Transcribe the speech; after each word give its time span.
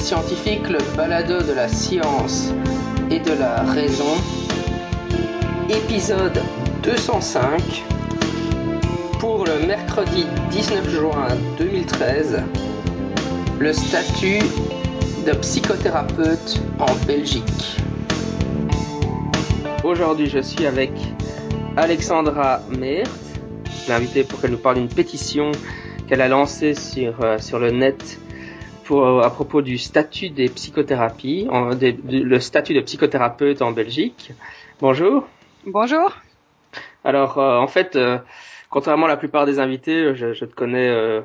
Scientifique, 0.00 0.68
le 0.70 0.78
balado 0.96 1.42
de 1.42 1.52
la 1.52 1.68
science 1.68 2.52
et 3.10 3.18
de 3.18 3.32
la 3.32 3.62
raison. 3.62 4.16
Épisode 5.68 6.40
205 6.82 7.84
pour 9.20 9.44
le 9.44 9.66
mercredi 9.66 10.24
19 10.50 10.88
juin 10.88 11.28
2013. 11.58 12.42
Le 13.60 13.72
statut 13.74 14.40
de 15.26 15.32
psychothérapeute 15.32 16.60
en 16.78 16.94
Belgique. 17.06 17.76
Aujourd'hui, 19.84 20.30
je 20.30 20.40
suis 20.40 20.66
avec 20.66 20.92
Alexandra 21.76 22.62
Meert, 22.70 23.10
l'invitée 23.86 24.24
pour 24.24 24.40
qu'elle 24.40 24.52
nous 24.52 24.58
parle 24.58 24.76
d'une 24.76 24.88
pétition 24.88 25.52
qu'elle 26.08 26.22
a 26.22 26.28
lancée 26.28 26.74
sur, 26.74 27.22
euh, 27.22 27.38
sur 27.38 27.58
le 27.58 27.70
net 27.70 28.18
pour, 28.90 29.24
à 29.24 29.30
propos 29.30 29.62
du 29.62 29.78
statut 29.78 30.30
des 30.30 30.48
psychothérapies, 30.48 31.46
en, 31.48 31.76
de, 31.76 31.92
de, 31.92 32.24
le 32.24 32.40
statut 32.40 32.74
de 32.74 32.80
psychothérapeute 32.80 33.62
en 33.62 33.70
Belgique. 33.70 34.32
Bonjour. 34.80 35.28
Bonjour. 35.64 36.10
Alors, 37.04 37.38
euh, 37.38 37.58
en 37.58 37.68
fait, 37.68 37.94
euh, 37.94 38.18
contrairement 38.68 39.06
à 39.06 39.10
la 39.10 39.16
plupart 39.16 39.46
des 39.46 39.60
invités, 39.60 40.16
je, 40.16 40.32
je 40.32 40.44
te 40.44 40.52
connais 40.56 40.88
euh, 40.88 41.20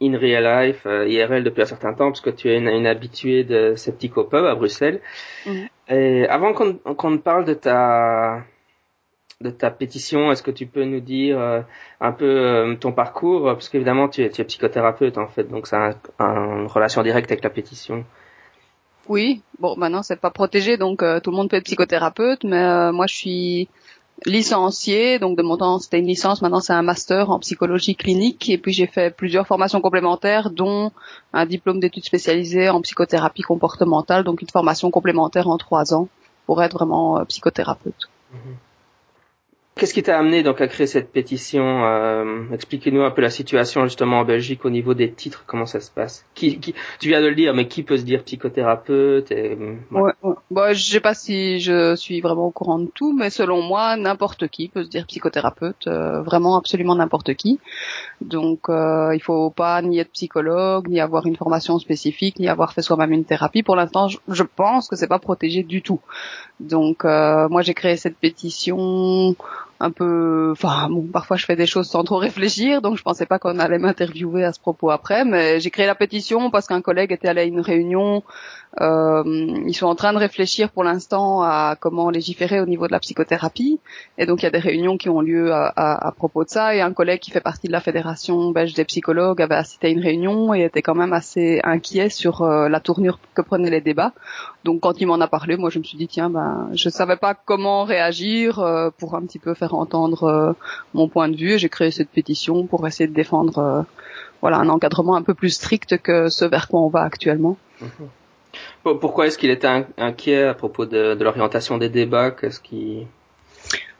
in 0.00 0.16
real 0.16 0.44
life, 0.44 0.86
IRL 0.86 1.42
depuis 1.42 1.62
un 1.62 1.66
certain 1.66 1.92
temps, 1.92 2.06
parce 2.12 2.20
que 2.20 2.30
tu 2.30 2.50
es 2.50 2.56
une, 2.56 2.68
une 2.68 2.86
habituée 2.86 3.42
de 3.42 3.74
Septico 3.74 4.22
Pub 4.22 4.44
à 4.44 4.54
Bruxelles. 4.54 5.00
Mhm. 5.44 5.68
Et 5.88 6.24
avant 6.28 6.52
qu'on 6.52 6.74
qu'on 6.74 7.18
parle 7.18 7.46
de 7.46 7.54
ta 7.54 8.44
de 9.40 9.50
ta 9.50 9.70
pétition, 9.70 10.32
est-ce 10.32 10.42
que 10.42 10.50
tu 10.50 10.66
peux 10.66 10.84
nous 10.84 10.98
dire 11.00 11.38
euh, 11.38 11.60
un 12.00 12.10
peu 12.10 12.24
euh, 12.26 12.74
ton 12.74 12.90
parcours 12.90 13.44
Parce 13.44 13.68
qu'évidemment, 13.68 14.08
tu 14.08 14.24
es, 14.24 14.30
tu 14.30 14.40
es 14.40 14.44
psychothérapeute 14.44 15.16
en 15.16 15.28
fait, 15.28 15.44
donc 15.44 15.68
ça 15.68 15.90
a 16.18 16.24
un- 16.24 16.62
une 16.62 16.66
relation 16.66 17.04
directe 17.04 17.30
avec 17.30 17.44
la 17.44 17.50
pétition. 17.50 18.04
Oui, 19.08 19.42
bon, 19.60 19.76
maintenant 19.76 20.02
c'est 20.02 20.20
pas 20.20 20.30
protégé, 20.30 20.76
donc 20.76 21.04
euh, 21.04 21.20
tout 21.20 21.30
le 21.30 21.36
monde 21.36 21.48
peut 21.48 21.56
être 21.56 21.64
psychothérapeute, 21.66 22.42
mais 22.42 22.60
euh, 22.60 22.90
moi 22.90 23.06
je 23.06 23.14
suis 23.14 23.68
licenciée, 24.26 25.20
donc 25.20 25.38
de 25.38 25.42
mon 25.44 25.56
temps 25.56 25.78
c'était 25.78 26.00
une 26.00 26.08
licence, 26.08 26.42
maintenant 26.42 26.58
c'est 26.60 26.72
un 26.72 26.82
master 26.82 27.30
en 27.30 27.38
psychologie 27.38 27.94
clinique, 27.94 28.50
et 28.50 28.58
puis 28.58 28.72
j'ai 28.72 28.88
fait 28.88 29.14
plusieurs 29.14 29.46
formations 29.46 29.80
complémentaires, 29.80 30.50
dont 30.50 30.90
un 31.32 31.46
diplôme 31.46 31.78
d'études 31.78 32.04
spécialisées 32.04 32.70
en 32.70 32.80
psychothérapie 32.80 33.42
comportementale, 33.42 34.24
donc 34.24 34.42
une 34.42 34.50
formation 34.50 34.90
complémentaire 34.90 35.46
en 35.46 35.58
trois 35.58 35.94
ans 35.94 36.08
pour 36.44 36.60
être 36.60 36.74
vraiment 36.74 37.20
euh, 37.20 37.24
psychothérapeute. 37.24 38.08
Qu'est-ce 39.78 39.94
qui 39.94 40.02
t'a 40.02 40.18
amené 40.18 40.42
donc 40.42 40.60
à 40.60 40.66
créer 40.66 40.88
cette 40.88 41.12
pétition 41.12 41.84
euh, 41.84 42.42
Expliquez-nous 42.52 43.02
un 43.02 43.12
peu 43.12 43.22
la 43.22 43.30
situation 43.30 43.84
justement 43.84 44.18
en 44.18 44.24
Belgique 44.24 44.64
au 44.64 44.70
niveau 44.70 44.92
des 44.92 45.12
titres, 45.12 45.44
comment 45.46 45.66
ça 45.66 45.78
se 45.78 45.88
passe? 45.88 46.26
Qui, 46.34 46.58
qui, 46.58 46.74
Tu 46.98 47.08
viens 47.08 47.22
de 47.22 47.28
le 47.28 47.36
dire, 47.36 47.54
mais 47.54 47.68
qui 47.68 47.84
peut 47.84 47.96
se 47.96 48.02
dire 48.02 48.24
psychothérapeute 48.24 49.30
et, 49.30 49.52
euh, 49.52 49.76
ouais. 49.92 50.00
Ouais, 50.00 50.12
ouais. 50.24 50.34
Bon, 50.50 50.74
je 50.74 50.82
sais 50.82 50.98
pas 50.98 51.14
si 51.14 51.60
je 51.60 51.94
suis 51.94 52.20
vraiment 52.20 52.46
au 52.46 52.50
courant 52.50 52.80
de 52.80 52.90
tout, 52.92 53.16
mais 53.16 53.30
selon 53.30 53.62
moi, 53.62 53.96
n'importe 53.96 54.48
qui 54.48 54.68
peut 54.68 54.82
se 54.82 54.88
dire 54.88 55.06
psychothérapeute, 55.06 55.86
euh, 55.86 56.22
vraiment 56.22 56.58
absolument 56.58 56.96
n'importe 56.96 57.34
qui. 57.34 57.60
Donc, 58.20 58.68
euh, 58.68 59.14
il 59.14 59.22
faut 59.22 59.50
pas 59.50 59.80
ni 59.82 60.00
être 60.00 60.10
psychologue, 60.10 60.88
ni 60.88 61.00
avoir 61.00 61.26
une 61.26 61.36
formation 61.36 61.78
spécifique, 61.78 62.40
ni 62.40 62.48
avoir 62.48 62.72
fait 62.72 62.82
soi-même 62.82 63.12
une 63.12 63.24
thérapie. 63.24 63.62
Pour 63.62 63.76
l'instant, 63.76 64.08
je, 64.08 64.18
je 64.26 64.42
pense 64.42 64.88
que 64.88 64.96
c'est 64.96 65.06
pas 65.06 65.20
protégé 65.20 65.62
du 65.62 65.82
tout. 65.82 66.00
Donc, 66.58 67.04
euh, 67.04 67.48
moi, 67.48 67.62
j'ai 67.62 67.74
créé 67.74 67.96
cette 67.96 68.16
pétition 68.16 69.36
un 69.80 69.90
peu, 69.90 70.50
enfin, 70.52 70.88
bon, 70.90 71.02
parfois 71.02 71.36
je 71.36 71.44
fais 71.44 71.56
des 71.56 71.66
choses 71.66 71.88
sans 71.88 72.04
trop 72.04 72.16
réfléchir, 72.16 72.82
donc 72.82 72.96
je 72.96 73.02
pensais 73.02 73.26
pas 73.26 73.38
qu'on 73.38 73.58
allait 73.58 73.78
m'interviewer 73.78 74.44
à 74.44 74.52
ce 74.52 74.60
propos 74.60 74.90
après, 74.90 75.24
mais 75.24 75.60
j'ai 75.60 75.70
créé 75.70 75.86
la 75.86 75.94
pétition 75.94 76.50
parce 76.50 76.66
qu'un 76.66 76.80
collègue 76.80 77.12
était 77.12 77.28
allé 77.28 77.42
à 77.42 77.44
une 77.44 77.60
réunion 77.60 78.22
euh, 78.80 79.22
ils 79.66 79.74
sont 79.74 79.86
en 79.86 79.94
train 79.94 80.12
de 80.12 80.18
réfléchir 80.18 80.70
pour 80.70 80.84
l'instant 80.84 81.42
à 81.42 81.76
comment 81.80 82.10
légiférer 82.10 82.60
au 82.60 82.66
niveau 82.66 82.86
de 82.86 82.92
la 82.92 83.00
psychothérapie. 83.00 83.80
Et 84.18 84.26
donc 84.26 84.42
il 84.42 84.44
y 84.44 84.46
a 84.46 84.50
des 84.50 84.58
réunions 84.58 84.96
qui 84.96 85.08
ont 85.08 85.20
lieu 85.20 85.52
à, 85.52 85.66
à, 85.66 86.08
à 86.08 86.12
propos 86.12 86.44
de 86.44 86.48
ça. 86.48 86.74
Et 86.74 86.80
un 86.80 86.92
collègue 86.92 87.20
qui 87.20 87.30
fait 87.30 87.40
partie 87.40 87.66
de 87.66 87.72
la 87.72 87.80
fédération 87.80 88.50
belge 88.50 88.74
des 88.74 88.84
psychologues 88.84 89.42
avait 89.42 89.56
assisté 89.56 89.88
à 89.88 89.90
une 89.90 90.00
réunion 90.00 90.54
et 90.54 90.62
était 90.62 90.82
quand 90.82 90.94
même 90.94 91.12
assez 91.12 91.60
inquiet 91.64 92.08
sur 92.10 92.42
euh, 92.42 92.68
la 92.68 92.80
tournure 92.80 93.18
que 93.34 93.42
prenaient 93.42 93.70
les 93.70 93.80
débats. 93.80 94.12
Donc 94.64 94.80
quand 94.80 95.00
il 95.00 95.06
m'en 95.06 95.20
a 95.20 95.28
parlé, 95.28 95.56
moi 95.56 95.70
je 95.70 95.78
me 95.78 95.84
suis 95.84 95.98
dit 95.98 96.08
tiens 96.08 96.30
ben 96.30 96.68
je 96.72 96.88
savais 96.88 97.16
pas 97.16 97.34
comment 97.34 97.84
réagir 97.84 98.58
euh, 98.58 98.90
pour 98.96 99.14
un 99.14 99.22
petit 99.22 99.38
peu 99.38 99.54
faire 99.54 99.67
entendre 99.74 100.24
euh, 100.24 100.52
mon 100.94 101.08
point 101.08 101.28
de 101.28 101.36
vue. 101.36 101.58
J'ai 101.58 101.68
créé 101.68 101.90
cette 101.90 102.10
pétition 102.10 102.66
pour 102.66 102.86
essayer 102.86 103.08
de 103.08 103.14
défendre 103.14 103.58
euh, 103.58 103.82
voilà 104.40 104.58
un 104.58 104.68
encadrement 104.68 105.16
un 105.16 105.22
peu 105.22 105.34
plus 105.34 105.50
strict 105.50 105.98
que 105.98 106.28
ce 106.28 106.44
vers 106.44 106.68
quoi 106.68 106.80
on 106.80 106.88
va 106.88 107.02
actuellement. 107.02 107.56
Mhm. 107.80 108.08
Pourquoi 109.00 109.26
est-ce 109.26 109.36
qu'il 109.38 109.50
était 109.50 109.66
in- 109.66 109.86
inquiet 109.98 110.44
à 110.44 110.54
propos 110.54 110.86
de, 110.86 111.14
de 111.14 111.24
l'orientation 111.24 111.76
des 111.78 111.88
débats? 111.90 112.30
Qu'est-ce 112.30 112.60
qui 112.60 113.06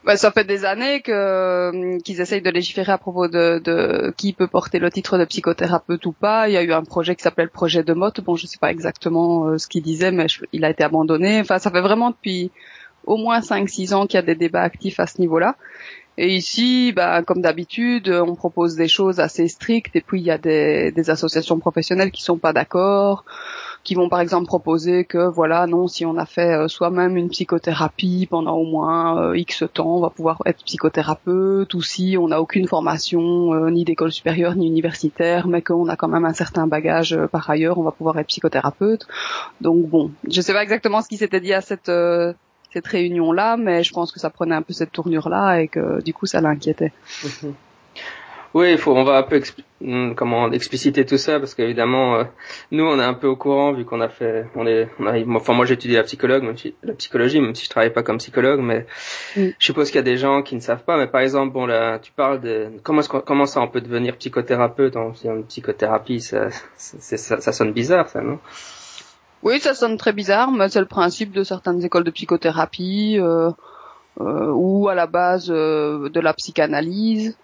Bah, 0.04 0.16
ça 0.16 0.30
fait 0.32 0.44
des 0.44 0.64
années 0.64 1.02
que 1.02 1.12
euh, 1.12 1.98
qu'ils 1.98 2.20
essayent 2.22 2.40
de 2.40 2.50
légiférer 2.50 2.92
à 2.92 2.98
propos 2.98 3.28
de, 3.28 3.60
de 3.62 4.14
qui 4.16 4.32
peut 4.32 4.46
porter 4.46 4.78
le 4.78 4.90
titre 4.90 5.18
de 5.18 5.24
psychothérapeute 5.26 6.06
ou 6.06 6.12
pas. 6.12 6.48
Il 6.48 6.52
y 6.54 6.56
a 6.56 6.62
eu 6.62 6.72
un 6.72 6.82
projet 6.84 7.14
qui 7.14 7.22
s'appelait 7.22 7.44
le 7.44 7.50
projet 7.50 7.82
de 7.82 7.92
Motte. 7.92 8.20
Bon, 8.22 8.34
je 8.36 8.46
sais 8.46 8.58
pas 8.58 8.70
exactement 8.70 9.48
euh, 9.48 9.58
ce 9.58 9.66
qu'il 9.68 9.82
disait, 9.82 10.10
mais 10.12 10.28
je- 10.28 10.44
il 10.52 10.64
a 10.64 10.70
été 10.70 10.82
abandonné. 10.84 11.40
Enfin, 11.40 11.58
ça 11.58 11.70
fait 11.70 11.82
vraiment 11.82 12.10
depuis 12.10 12.50
au 13.08 13.16
moins 13.16 13.40
5-6 13.40 13.94
ans 13.94 14.06
qu'il 14.06 14.18
y 14.18 14.22
a 14.22 14.22
des 14.22 14.34
débats 14.34 14.62
actifs 14.62 15.00
à 15.00 15.06
ce 15.06 15.20
niveau-là. 15.20 15.56
Et 16.20 16.34
ici, 16.34 16.92
bah, 16.92 17.22
comme 17.22 17.40
d'habitude, 17.40 18.08
on 18.08 18.34
propose 18.34 18.74
des 18.74 18.88
choses 18.88 19.20
assez 19.20 19.46
strictes 19.46 19.94
et 19.94 20.00
puis 20.00 20.20
il 20.20 20.26
y 20.26 20.32
a 20.32 20.38
des, 20.38 20.90
des 20.90 21.10
associations 21.10 21.60
professionnelles 21.60 22.10
qui 22.10 22.24
sont 22.24 22.38
pas 22.38 22.52
d'accord, 22.52 23.24
qui 23.84 23.94
vont 23.94 24.08
par 24.08 24.18
exemple 24.18 24.46
proposer 24.46 25.04
que 25.04 25.28
voilà, 25.28 25.68
non, 25.68 25.86
si 25.86 26.04
on 26.04 26.18
a 26.18 26.26
fait 26.26 26.54
euh, 26.54 26.66
soi-même 26.66 27.16
une 27.16 27.28
psychothérapie 27.28 28.26
pendant 28.28 28.56
au 28.56 28.64
moins 28.64 29.22
euh, 29.22 29.38
X 29.38 29.62
temps, 29.72 29.96
on 29.96 30.00
va 30.00 30.10
pouvoir 30.10 30.42
être 30.44 30.64
psychothérapeute, 30.64 31.72
ou 31.74 31.82
si 31.82 32.16
on 32.18 32.28
n'a 32.28 32.40
aucune 32.40 32.66
formation, 32.66 33.54
euh, 33.54 33.70
ni 33.70 33.84
d'école 33.84 34.10
supérieure, 34.10 34.56
ni 34.56 34.66
universitaire, 34.66 35.46
mais 35.46 35.62
qu'on 35.62 35.88
a 35.88 35.94
quand 35.94 36.08
même 36.08 36.24
un 36.24 36.34
certain 36.34 36.66
bagage 36.66 37.16
par 37.30 37.48
ailleurs, 37.48 37.78
on 37.78 37.84
va 37.84 37.92
pouvoir 37.92 38.18
être 38.18 38.26
psychothérapeute. 38.26 39.06
Donc 39.60 39.86
bon, 39.86 40.10
je 40.28 40.40
sais 40.40 40.52
pas 40.52 40.64
exactement 40.64 41.00
ce 41.00 41.08
qui 41.08 41.16
s'était 41.16 41.40
dit 41.40 41.54
à 41.54 41.60
cette 41.60 41.90
cette 42.72 42.86
réunion 42.86 43.32
là, 43.32 43.56
mais 43.56 43.82
je 43.82 43.92
pense 43.92 44.12
que 44.12 44.20
ça 44.20 44.30
prenait 44.30 44.54
un 44.54 44.62
peu 44.62 44.72
cette 44.72 44.92
tournure 44.92 45.28
là 45.28 45.60
et 45.60 45.68
que 45.68 46.02
du 46.02 46.12
coup 46.12 46.26
ça 46.26 46.40
l'inquiétait. 46.40 46.92
Mhm. 47.24 47.54
Oui, 48.54 48.72
il 48.72 48.78
faut, 48.78 48.96
on 48.96 49.04
va 49.04 49.18
un 49.18 49.22
peu 49.24 49.42
hum, 49.82 50.14
comment 50.14 50.50
expliciter 50.52 51.04
tout 51.04 51.18
ça 51.18 51.38
parce 51.38 51.54
qu'évidemment, 51.54 52.16
euh, 52.16 52.24
nous, 52.70 52.82
on 52.84 52.98
est 52.98 53.04
un 53.04 53.12
peu 53.12 53.26
au 53.26 53.36
courant 53.36 53.72
vu 53.74 53.84
qu'on 53.84 54.00
a 54.00 54.08
fait, 54.08 54.46
on 54.56 54.66
est, 54.66 54.88
on 54.98 55.34
enfin 55.36 55.52
moi 55.52 55.66
j'ai 55.66 55.74
étudié 55.74 55.98
la 55.98 56.02
psychologue, 56.02 56.42
même 56.42 56.56
si- 56.56 56.74
la 56.82 56.94
psychologie, 56.94 57.40
même 57.40 57.54
si 57.54 57.66
je 57.66 57.70
travaille 57.70 57.92
pas 57.92 58.02
comme 58.02 58.16
psychologue, 58.16 58.60
mais 58.60 58.86
Mm. 59.36 59.48
je 59.58 59.64
suppose 59.64 59.88
qu'il 59.90 59.96
y 59.96 59.98
a 59.98 60.02
des 60.02 60.16
gens 60.16 60.42
qui 60.42 60.54
ne 60.56 60.60
savent 60.60 60.82
pas. 60.82 60.96
Mais 60.96 61.06
par 61.08 61.20
exemple, 61.20 61.52
bon 61.52 61.66
là, 61.66 61.98
tu 61.98 62.10
parles 62.10 62.40
de 62.40 62.68
comment, 62.82 63.02
comment 63.02 63.44
ça 63.44 63.60
on 63.60 63.68
peut 63.68 63.82
devenir 63.82 64.16
psychothérapeute 64.16 64.96
en 64.96 65.12
une 65.24 65.44
psychothérapie, 65.44 66.22
ça, 66.22 66.48
ça, 66.78 67.40
ça 67.40 67.52
sonne 67.52 67.72
bizarre, 67.72 68.08
ça, 68.08 68.22
non? 68.22 68.38
Oui, 69.42 69.60
ça 69.60 69.74
sonne 69.74 69.96
très 69.96 70.12
bizarre, 70.12 70.50
mais 70.50 70.68
c'est 70.68 70.80
le 70.80 70.86
principe 70.86 71.32
de 71.32 71.44
certaines 71.44 71.84
écoles 71.84 72.04
de 72.04 72.10
psychothérapie 72.10 73.18
euh, 73.20 73.50
euh, 74.20 74.50
ou 74.52 74.88
à 74.88 74.94
la 74.94 75.06
base 75.06 75.46
euh, 75.50 76.08
de 76.08 76.20
la 76.20 76.34
psychanalyse, 76.34 77.36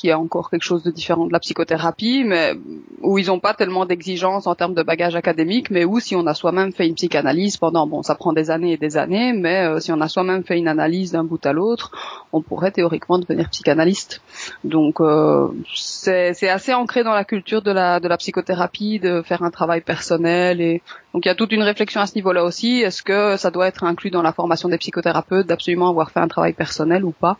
qui 0.00 0.08
est 0.08 0.14
encore 0.14 0.48
quelque 0.48 0.62
chose 0.62 0.82
de 0.82 0.90
différent 0.90 1.26
de 1.26 1.32
la 1.32 1.40
psychothérapie, 1.40 2.24
mais 2.24 2.54
où 3.02 3.18
ils 3.18 3.26
n'ont 3.26 3.38
pas 3.38 3.52
tellement 3.52 3.84
d'exigences 3.84 4.46
en 4.46 4.54
termes 4.54 4.72
de 4.72 4.82
bagage 4.82 5.14
académique, 5.14 5.70
mais 5.70 5.84
où 5.84 6.00
si 6.00 6.16
on 6.16 6.26
a 6.26 6.32
soi-même 6.32 6.72
fait 6.72 6.88
une 6.88 6.94
psychanalyse 6.94 7.58
pendant, 7.58 7.86
bon, 7.86 8.02
ça 8.02 8.14
prend 8.14 8.32
des 8.32 8.50
années 8.50 8.72
et 8.72 8.76
des 8.78 8.96
années, 8.96 9.34
mais 9.34 9.66
euh, 9.66 9.78
si 9.78 9.92
on 9.92 10.00
a 10.00 10.08
soi-même 10.08 10.42
fait 10.42 10.56
une 10.56 10.68
analyse 10.68 11.12
d'un 11.12 11.22
bout 11.22 11.44
à 11.44 11.52
l'autre, 11.52 11.90
on 12.32 12.40
pourrait 12.40 12.70
théoriquement 12.70 13.18
devenir 13.18 13.50
psychanalyste. 13.50 14.22
Donc 14.64 15.02
euh, 15.02 15.48
c'est 15.74 16.48
assez 16.48 16.72
ancré 16.72 17.04
dans 17.04 17.12
la 17.12 17.24
culture 17.24 17.60
de 17.60 17.70
la 17.70 18.00
de 18.00 18.08
la 18.08 18.16
psychothérapie 18.16 19.00
de 19.00 19.20
faire 19.20 19.42
un 19.42 19.50
travail 19.50 19.82
personnel 19.82 20.62
et 20.62 20.80
donc 21.12 21.26
il 21.26 21.28
y 21.28 21.30
a 21.30 21.34
toute 21.34 21.52
une 21.52 21.62
réflexion 21.62 22.00
à 22.00 22.06
ce 22.06 22.14
niveau-là 22.14 22.42
aussi. 22.42 22.80
Est-ce 22.80 23.02
que 23.02 23.36
ça 23.36 23.50
doit 23.50 23.66
être 23.66 23.84
inclus 23.84 24.10
dans 24.10 24.22
la 24.22 24.32
formation 24.32 24.70
des 24.70 24.78
psychothérapeutes 24.78 25.46
d'absolument 25.46 25.90
avoir 25.90 26.10
fait 26.10 26.20
un 26.20 26.28
travail 26.28 26.54
personnel 26.54 27.04
ou 27.04 27.10
pas? 27.10 27.36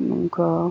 Donc 0.00 0.38
euh, 0.38 0.68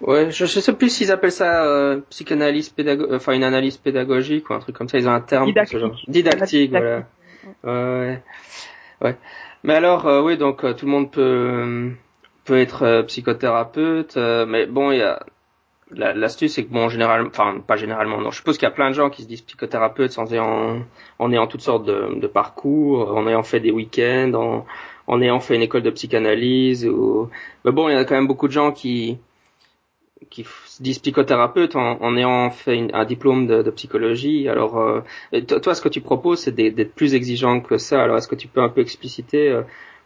Ouais, 0.00 0.30
je, 0.30 0.46
je 0.46 0.60
sais 0.60 0.72
plus 0.72 0.88
s'ils 0.88 1.12
appellent 1.12 1.30
ça 1.32 1.64
euh, 1.64 2.00
psychanalyse 2.08 2.70
pédago, 2.70 3.06
enfin 3.14 3.32
une 3.34 3.44
analyse 3.44 3.76
pédagogique 3.76 4.48
ou 4.50 4.54
un 4.54 4.58
truc 4.60 4.76
comme 4.76 4.88
ça. 4.88 4.98
Ils 4.98 5.06
ont 5.08 5.12
un 5.12 5.20
terme 5.20 5.46
Didactique. 5.46 5.78
pour 5.78 5.88
ce 5.88 5.94
genre. 5.94 6.00
Didactique, 6.08 6.70
voilà. 6.70 7.02
Ouais, 7.64 8.22
ouais. 9.02 9.16
Mais 9.62 9.74
alors, 9.74 10.06
euh, 10.06 10.22
oui, 10.22 10.38
donc 10.38 10.64
euh, 10.64 10.72
tout 10.72 10.86
le 10.86 10.92
monde 10.92 11.10
peut 11.10 11.20
euh, 11.20 11.90
peut 12.44 12.58
être 12.58 12.82
euh, 12.84 13.02
psychothérapeute, 13.02 14.16
euh, 14.16 14.46
mais 14.46 14.64
bon, 14.66 14.90
il 14.90 14.98
y 14.98 15.02
a 15.02 15.20
la- 15.90 16.14
l'astuce, 16.14 16.54
c'est 16.54 16.64
que 16.64 16.72
bon, 16.72 16.88
généralement, 16.88 17.28
enfin 17.28 17.60
pas 17.66 17.76
généralement, 17.76 18.20
non. 18.22 18.30
Je 18.30 18.36
suppose 18.38 18.56
qu'il 18.56 18.66
y 18.66 18.70
a 18.70 18.74
plein 18.74 18.88
de 18.88 18.94
gens 18.94 19.10
qui 19.10 19.22
se 19.22 19.28
disent 19.28 19.42
psychothérapeutes 19.42 20.12
sans 20.12 20.32
ayant, 20.32 20.78
en 21.18 21.32
ayant 21.32 21.46
toutes 21.46 21.60
sortes 21.60 21.84
de, 21.84 22.18
de 22.18 22.26
parcours, 22.26 23.14
en 23.14 23.26
ayant 23.28 23.42
fait 23.42 23.60
des 23.60 23.70
week-ends, 23.70 24.32
en, 24.34 24.66
en 25.06 25.20
ayant 25.20 25.40
fait 25.40 25.56
une 25.56 25.62
école 25.62 25.82
de 25.82 25.90
psychanalyse 25.90 26.86
ou. 26.86 27.28
Mais 27.66 27.72
bon, 27.72 27.90
il 27.90 27.94
y 27.94 27.98
a 27.98 28.04
quand 28.06 28.14
même 28.14 28.28
beaucoup 28.28 28.48
de 28.48 28.52
gens 28.52 28.72
qui 28.72 29.18
qui 30.30 30.46
se 30.66 30.82
disent 30.82 31.00
psychothérapeutes 31.00 31.76
en, 31.76 32.16
ayant 32.16 32.50
fait 32.50 32.88
un 32.92 33.04
diplôme 33.04 33.46
de, 33.46 33.70
psychologie. 33.70 34.48
Alors, 34.48 34.78
euh, 34.78 35.00
toi, 35.62 35.74
ce 35.74 35.82
que 35.82 35.88
tu 35.88 36.00
proposes, 36.00 36.40
c'est 36.40 36.54
d'être 36.54 36.94
plus 36.94 37.14
exigeant 37.14 37.60
que 37.60 37.76
ça. 37.78 38.02
Alors, 38.02 38.16
est-ce 38.16 38.28
que 38.28 38.36
tu 38.36 38.48
peux 38.48 38.62
un 38.62 38.68
peu 38.68 38.80
expliciter 38.80 39.62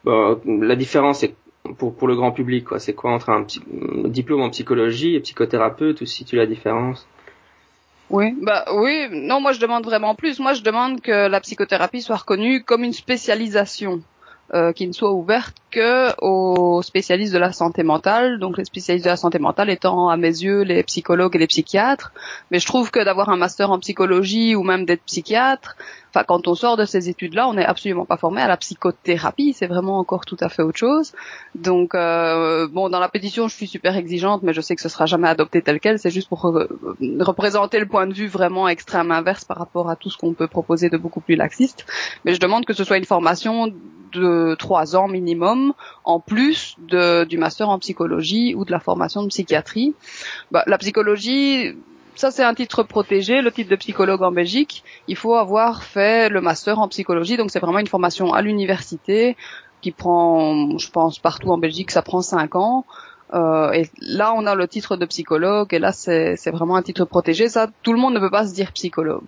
euh, 0.06 0.36
la 0.46 0.76
différence 0.76 1.24
pour, 1.78 1.94
pour 1.94 2.08
le 2.08 2.16
grand 2.16 2.32
public, 2.32 2.64
quoi. 2.64 2.78
C'est 2.78 2.94
quoi 2.94 3.12
entre 3.12 3.30
un 3.30 3.46
diplôme 4.08 4.42
en 4.42 4.50
psychologie 4.50 5.14
et 5.14 5.20
psychothérapeute, 5.20 6.00
ou 6.00 6.06
si 6.06 6.24
tu 6.24 6.36
la 6.36 6.46
différence 6.46 7.06
oui, 8.10 8.36
bah 8.42 8.66
oui, 8.74 9.08
non, 9.10 9.40
moi 9.40 9.52
je 9.52 9.60
demande 9.60 9.84
vraiment 9.84 10.14
plus. 10.14 10.38
Moi 10.38 10.52
je 10.52 10.62
demande 10.62 11.00
que 11.00 11.26
la 11.26 11.40
psychothérapie 11.40 12.02
soit 12.02 12.16
reconnue 12.16 12.62
comme 12.62 12.84
une 12.84 12.92
spécialisation. 12.92 14.02
Euh, 14.52 14.72
qui 14.72 14.86
ne 14.86 14.92
soit 14.92 15.10
ouverte 15.10 15.56
que 15.70 16.12
aux 16.20 16.82
spécialistes 16.82 17.32
de 17.32 17.38
la 17.38 17.50
santé 17.50 17.82
mentale. 17.82 18.38
Donc 18.38 18.58
les 18.58 18.66
spécialistes 18.66 19.06
de 19.06 19.10
la 19.10 19.16
santé 19.16 19.38
mentale 19.38 19.70
étant 19.70 20.10
à 20.10 20.18
mes 20.18 20.28
yeux 20.28 20.60
les 20.64 20.82
psychologues 20.82 21.34
et 21.34 21.38
les 21.38 21.46
psychiatres. 21.46 22.12
Mais 22.50 22.58
je 22.58 22.66
trouve 22.66 22.90
que 22.90 23.02
d'avoir 23.02 23.30
un 23.30 23.38
master 23.38 23.70
en 23.70 23.78
psychologie 23.78 24.54
ou 24.54 24.62
même 24.62 24.84
d'être 24.84 25.02
psychiatre, 25.04 25.76
enfin 26.10 26.24
quand 26.28 26.46
on 26.46 26.54
sort 26.54 26.76
de 26.76 26.84
ces 26.84 27.08
études-là, 27.08 27.48
on 27.48 27.54
n'est 27.54 27.64
absolument 27.64 28.04
pas 28.04 28.18
formé 28.18 28.42
à 28.42 28.46
la 28.46 28.58
psychothérapie. 28.58 29.54
C'est 29.54 29.66
vraiment 29.66 29.98
encore 29.98 30.26
tout 30.26 30.36
à 30.40 30.50
fait 30.50 30.62
autre 30.62 30.78
chose. 30.78 31.14
Donc 31.54 31.94
euh, 31.94 32.68
bon, 32.68 32.90
dans 32.90 33.00
la 33.00 33.08
pétition, 33.08 33.48
je 33.48 33.56
suis 33.56 33.66
super 33.66 33.96
exigeante, 33.96 34.42
mais 34.42 34.52
je 34.52 34.60
sais 34.60 34.76
que 34.76 34.82
ce 34.82 34.90
sera 34.90 35.06
jamais 35.06 35.28
adopté 35.28 35.62
tel 35.62 35.80
quel. 35.80 35.98
C'est 35.98 36.10
juste 36.10 36.28
pour 36.28 36.42
représenter 36.42 37.80
le 37.80 37.86
point 37.86 38.06
de 38.06 38.12
vue 38.12 38.28
vraiment 38.28 38.68
extrême 38.68 39.10
inverse 39.10 39.46
par 39.46 39.56
rapport 39.56 39.88
à 39.88 39.96
tout 39.96 40.10
ce 40.10 40.18
qu'on 40.18 40.34
peut 40.34 40.48
proposer 40.48 40.90
de 40.90 40.98
beaucoup 40.98 41.22
plus 41.22 41.34
laxiste. 41.34 41.86
Mais 42.26 42.34
je 42.34 42.40
demande 42.40 42.66
que 42.66 42.74
ce 42.74 42.84
soit 42.84 42.98
une 42.98 43.06
formation 43.06 43.72
de 44.14 44.54
trois 44.58 44.96
ans 44.96 45.08
minimum, 45.08 45.74
en 46.04 46.20
plus 46.20 46.76
de, 46.78 47.24
du 47.24 47.38
master 47.38 47.68
en 47.68 47.78
psychologie 47.78 48.54
ou 48.54 48.64
de 48.64 48.72
la 48.72 48.80
formation 48.80 49.22
de 49.22 49.28
psychiatrie. 49.28 49.94
Bah, 50.50 50.62
la 50.66 50.78
psychologie, 50.78 51.76
ça 52.14 52.30
c'est 52.30 52.44
un 52.44 52.54
titre 52.54 52.82
protégé, 52.82 53.42
le 53.42 53.50
titre 53.50 53.70
de 53.70 53.76
psychologue 53.76 54.22
en 54.22 54.32
Belgique. 54.32 54.84
Il 55.08 55.16
faut 55.16 55.34
avoir 55.34 55.82
fait 55.82 56.28
le 56.28 56.40
master 56.40 56.78
en 56.78 56.88
psychologie, 56.88 57.36
donc 57.36 57.50
c'est 57.50 57.60
vraiment 57.60 57.80
une 57.80 57.86
formation 57.86 58.32
à 58.32 58.42
l'université 58.42 59.36
qui 59.80 59.90
prend, 59.90 60.78
je 60.78 60.90
pense, 60.90 61.18
partout 61.18 61.50
en 61.50 61.58
Belgique, 61.58 61.90
ça 61.90 62.02
prend 62.02 62.22
cinq 62.22 62.56
ans. 62.56 62.86
Euh, 63.34 63.72
et 63.72 63.90
là, 64.00 64.32
on 64.36 64.46
a 64.46 64.54
le 64.54 64.68
titre 64.68 64.96
de 64.96 65.04
psychologue, 65.06 65.74
et 65.74 65.78
là, 65.78 65.92
c'est 65.92 66.50
vraiment 66.50 66.76
un 66.76 66.82
titre 66.82 67.04
protégé. 67.04 67.48
Ça, 67.48 67.68
tout 67.82 67.92
le 67.92 67.98
monde 67.98 68.14
ne 68.14 68.20
peut 68.20 68.30
pas 68.30 68.46
se 68.46 68.54
dire 68.54 68.72
psychologue. 68.72 69.24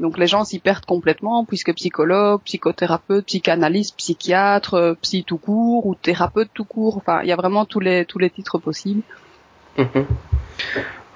Donc 0.00 0.16
les 0.16 0.26
gens 0.26 0.44
s'y 0.44 0.58
perdent 0.58 0.86
complètement 0.86 1.44
puisque 1.44 1.74
psychologue, 1.74 2.40
psychothérapeute, 2.44 3.26
psychanalyste, 3.26 3.96
psychiatre, 3.98 4.74
euh, 4.74 4.94
psy 4.94 5.24
tout 5.24 5.36
court 5.36 5.86
ou 5.86 5.94
thérapeute 5.94 6.48
tout 6.54 6.64
court. 6.64 6.96
Enfin, 6.96 7.20
il 7.22 7.28
y 7.28 7.32
a 7.32 7.36
vraiment 7.36 7.66
tous 7.66 7.80
les 7.80 8.06
tous 8.06 8.18
les 8.18 8.30
titres 8.30 8.58
possibles. 8.58 9.02
Mhm. 9.76 10.06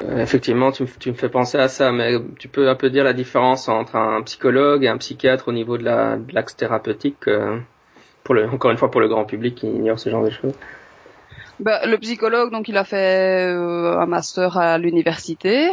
Euh, 0.05 0.23
effectivement, 0.23 0.71
tu, 0.71 0.85
tu, 0.99 1.11
me 1.11 1.15
fais 1.15 1.31
penser 1.31 1.57
à 1.57 1.69
ça, 1.69 1.93
mais 1.93 2.15
tu 2.39 2.49
peux 2.49 2.69
un 2.69 2.75
peu 2.75 2.91
dire 2.91 3.05
la 3.05 3.15
différence 3.15 3.69
entre 3.69 3.97
un 3.97 4.21
psychologue 4.23 4.85
et 4.85 4.89
un 4.89 4.99
psychiatre 4.99 5.49
au 5.49 5.53
niveau 5.53 5.79
de 5.79 5.85
la 5.85 6.17
de 6.17 6.35
l'axe 6.35 6.55
thérapeutique, 6.55 7.27
euh, 7.29 7.59
pour 8.23 8.35
le, 8.35 8.47
encore 8.49 8.71
une 8.71 8.77
fois 8.77 8.91
pour 8.91 9.01
le 9.01 9.09
grand 9.09 9.25
public 9.25 9.55
qui 9.55 9.67
ignore 9.67 9.99
ce 9.99 10.11
genre 10.11 10.25
de 10.25 10.31
choses. 10.31 10.53
Bah, 11.61 11.87
le 11.87 11.97
psychologue, 11.99 12.51
donc, 12.51 12.69
il 12.69 12.77
a 12.77 12.85
fait 12.85 13.53
un 13.53 14.07
master 14.07 14.59
à 14.59 14.77
l'université. 14.77 15.71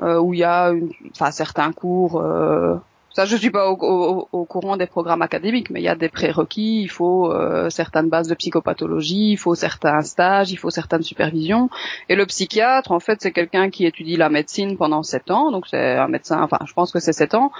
Euh, 0.00 0.18
où 0.18 0.32
il 0.32 0.40
y 0.40 0.44
a 0.44 0.72
enfin 1.10 1.32
certains 1.32 1.72
cours 1.72 2.20
euh, 2.20 2.76
ça, 3.14 3.24
je 3.24 3.36
suis 3.36 3.50
pas 3.50 3.70
au, 3.70 4.28
au, 4.30 4.44
courant 4.44 4.76
des 4.76 4.86
programmes 4.86 5.22
académiques, 5.22 5.70
mais 5.70 5.80
il 5.80 5.84
y 5.84 5.88
a 5.88 5.96
des 5.96 6.10
prérequis. 6.10 6.82
Il 6.82 6.88
faut 6.88 7.32
euh, 7.32 7.70
certaines 7.70 8.08
bases 8.08 8.28
de 8.28 8.34
psychopathologie, 8.34 9.32
il 9.32 9.36
faut 9.36 9.54
certains 9.54 10.02
stages, 10.02 10.52
il 10.52 10.56
faut 10.56 10.70
certaines 10.70 11.02
supervisions. 11.02 11.70
Et 12.10 12.14
le 12.14 12.26
psychiatre, 12.26 12.92
en 12.92 13.00
fait, 13.00 13.18
c'est 13.20 13.32
quelqu'un 13.32 13.70
qui 13.70 13.86
étudie 13.86 14.16
la 14.16 14.28
médecine 14.28 14.76
pendant 14.76 15.02
sept 15.02 15.30
ans. 15.30 15.50
Donc 15.50 15.66
c'est 15.68 15.96
un 15.96 16.06
médecin, 16.08 16.42
enfin, 16.42 16.58
je 16.66 16.72
pense 16.74 16.92
que 16.92 17.00
c'est 17.00 17.14
sept 17.14 17.34
ans. 17.34 17.50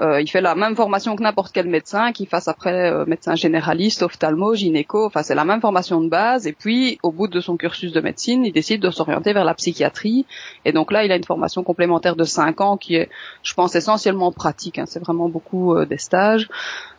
Euh, 0.00 0.20
il 0.20 0.28
fait 0.28 0.42
la 0.42 0.54
même 0.54 0.76
formation 0.76 1.16
que 1.16 1.22
n'importe 1.22 1.52
quel 1.52 1.68
médecin, 1.68 2.12
qui 2.12 2.26
fasse 2.26 2.46
après 2.46 2.92
euh, 2.92 3.06
médecin 3.06 3.34
généraliste, 3.34 4.02
ophtalmo, 4.02 4.54
gynéco. 4.54 5.06
Enfin, 5.06 5.22
c'est 5.22 5.34
la 5.34 5.46
même 5.46 5.62
formation 5.62 6.02
de 6.02 6.08
base. 6.08 6.46
Et 6.46 6.52
puis, 6.52 6.98
au 7.02 7.12
bout 7.12 7.28
de 7.28 7.40
son 7.40 7.56
cursus 7.56 7.92
de 7.92 8.00
médecine, 8.00 8.44
il 8.44 8.52
décide 8.52 8.82
de 8.82 8.90
s'orienter 8.90 9.32
vers 9.32 9.44
la 9.44 9.54
psychiatrie. 9.54 10.26
Et 10.66 10.72
donc 10.72 10.92
là, 10.92 11.04
il 11.04 11.10
a 11.10 11.16
une 11.16 11.24
formation 11.24 11.64
complémentaire 11.64 12.14
de 12.14 12.24
cinq 12.24 12.60
ans 12.60 12.76
qui 12.76 12.96
est, 12.96 13.08
je 13.42 13.54
pense, 13.54 13.74
essentiellement 13.74 14.32
pratique. 14.32 14.78
Hein 14.78 14.84
vraiment 14.98 15.28
beaucoup 15.28 15.74
euh, 15.74 15.86
des 15.86 15.98
stages 15.98 16.48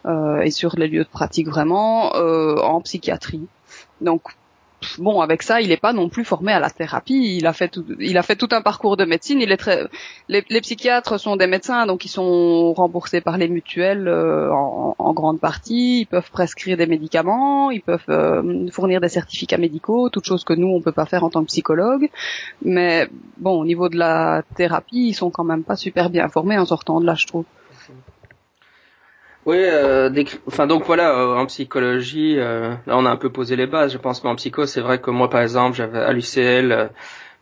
euh, 0.06 0.42
et 0.42 0.52
sur 0.52 0.76
les 0.76 0.88
lieux 0.88 1.04
de 1.04 1.10
pratique 1.10 1.48
vraiment 1.48 2.16
euh, 2.16 2.56
en 2.58 2.82
psychiatrie. 2.82 3.48
Donc 4.02 4.22
bon, 4.98 5.20
avec 5.20 5.44
ça, 5.44 5.60
il 5.60 5.70
n'est 5.70 5.78
pas 5.78 5.92
non 5.92 6.08
plus 6.08 6.24
formé 6.24 6.54
à 6.54 6.60
la 6.60 6.70
thérapie. 6.70 7.38
Il 7.38 7.48
a 7.48 7.54
fait 7.54 7.68
tout, 7.68 7.86
il 8.00 8.18
a 8.18 8.24
fait 8.24 8.38
tout 8.38 8.48
un 8.52 8.62
parcours 8.62 8.96
de 8.96 9.04
médecine. 9.04 9.42
Il 9.42 9.52
est 9.52 9.58
très, 9.58 9.88
les, 10.30 10.42
psychiatres 10.62 11.20
sont 11.20 11.36
des 11.36 11.48
médecins, 11.48 11.86
donc 11.86 12.06
ils 12.06 12.10
sont 12.10 12.74
remboursés 12.74 13.20
par 13.20 13.38
les 13.38 13.50
mutuelles 13.50 14.08
en, 14.10 15.14
grande 15.14 15.42
partie. 15.42 16.02
Ils 16.02 16.06
peuvent 16.06 16.32
prescrire 16.32 16.78
des 16.78 16.86
médicaments, 16.86 17.72
ils 17.72 17.82
peuvent 17.82 18.72
fournir 18.72 19.02
des 19.02 19.10
certificats 19.10 19.58
médicaux, 19.58 20.10
toutes 20.10 20.26
choses 20.26 20.46
que 20.46 20.54
nous 20.54 20.70
on 20.70 20.82
peut 20.82 20.94
pas 20.94 21.06
faire 21.06 21.26
en 21.26 21.30
tant 21.30 21.42
que 21.42 21.48
psychologue. 21.48 22.10
Mais 22.64 23.10
bon, 23.38 23.60
au 23.60 23.66
niveau 23.66 23.90
de 23.90 23.98
la 23.98 24.44
thérapie, 24.56 25.10
ils 25.10 25.14
sont 25.14 25.30
quand 25.30 25.44
même 25.44 25.64
pas 25.64 25.76
super 25.76 26.10
bien 26.10 26.30
formés 26.30 26.58
en 26.58 26.66
sortant 26.66 27.02
de 27.02 27.06
là, 27.06 27.16
je 27.16 27.28
trouve. 27.28 27.46
Oui, 29.46 29.58
euh, 29.60 30.12
enfin 30.48 30.68
donc 30.68 30.84
voilà, 30.86 31.12
euh, 31.12 31.36
en 31.36 31.46
psychologie, 31.46 32.36
euh, 32.38 32.76
là 32.86 32.98
on 32.98 33.06
a 33.06 33.10
un 33.10 33.16
peu 33.16 33.32
posé 33.32 33.56
les 33.56 33.68
bases. 33.68 33.94
Je 33.94 33.98
pense 33.98 34.20
qu'en 34.20 34.36
psycho, 34.36 34.66
c'est 34.66 34.82
vrai 34.82 35.00
que 35.00 35.12
moi 35.12 35.30
par 35.30 35.42
exemple, 35.42 35.78
j'avais 35.78 36.00
à 36.00 36.12
l'UCL, 36.12 36.90